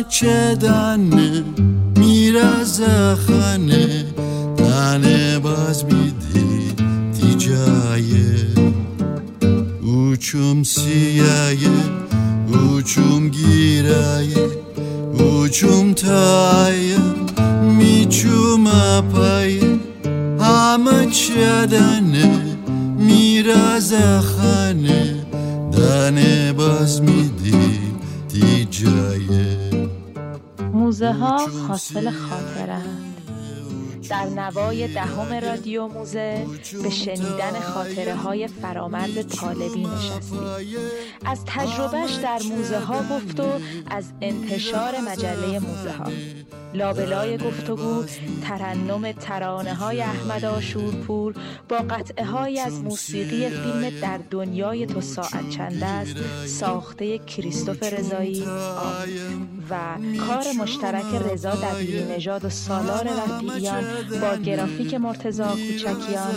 [0.09, 1.01] چدن
[1.97, 2.83] میرز
[3.27, 4.05] خانه
[4.57, 6.75] تنه باز میدی
[7.21, 8.47] تیجایه
[9.83, 11.71] اوچوم سیایه
[12.53, 14.49] اوچوم گیرایه
[15.19, 16.99] اوچوم تایه
[17.79, 19.68] میچوم اپایه
[20.79, 22.13] همه چدن
[22.99, 25.27] میرز خانه
[25.73, 27.81] دنه باز میدی
[28.29, 29.89] دی جایه
[30.73, 33.18] موزه ها حاصل خاطرند
[34.11, 36.47] در نوای دهم رادیو موزه
[36.83, 40.43] به شنیدن خاطره های فرامرز طالبی نشستیم.
[41.25, 43.53] از تجربهش در موزه ها گفت و
[43.91, 46.11] از انتشار مجله موزه ها
[46.75, 48.05] لابلای گفتگو
[48.43, 51.35] ترنم ترانه های احمد آشورپور
[51.69, 58.45] با قطعه های از موسیقی فیلم در دنیای تو ساعت چند است ساخته کریستوف رضایی
[59.71, 59.77] و
[60.27, 63.85] کار مشترک رضا دبیری نژاد و سالار رفیعیان
[64.21, 66.35] با گرافیک مرتزا کوچکیان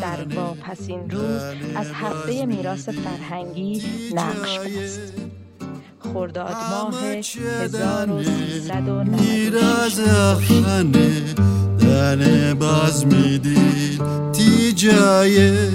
[0.00, 1.42] در واپسین روز
[1.76, 3.82] از هفته میراث فرهنگی
[4.14, 5.12] نقش بست.
[6.14, 8.70] خرداد ماه 1396
[9.20, 10.00] میراز
[10.48, 11.34] خانه
[11.80, 13.98] دنه باز میدی
[14.32, 15.68] تی جایه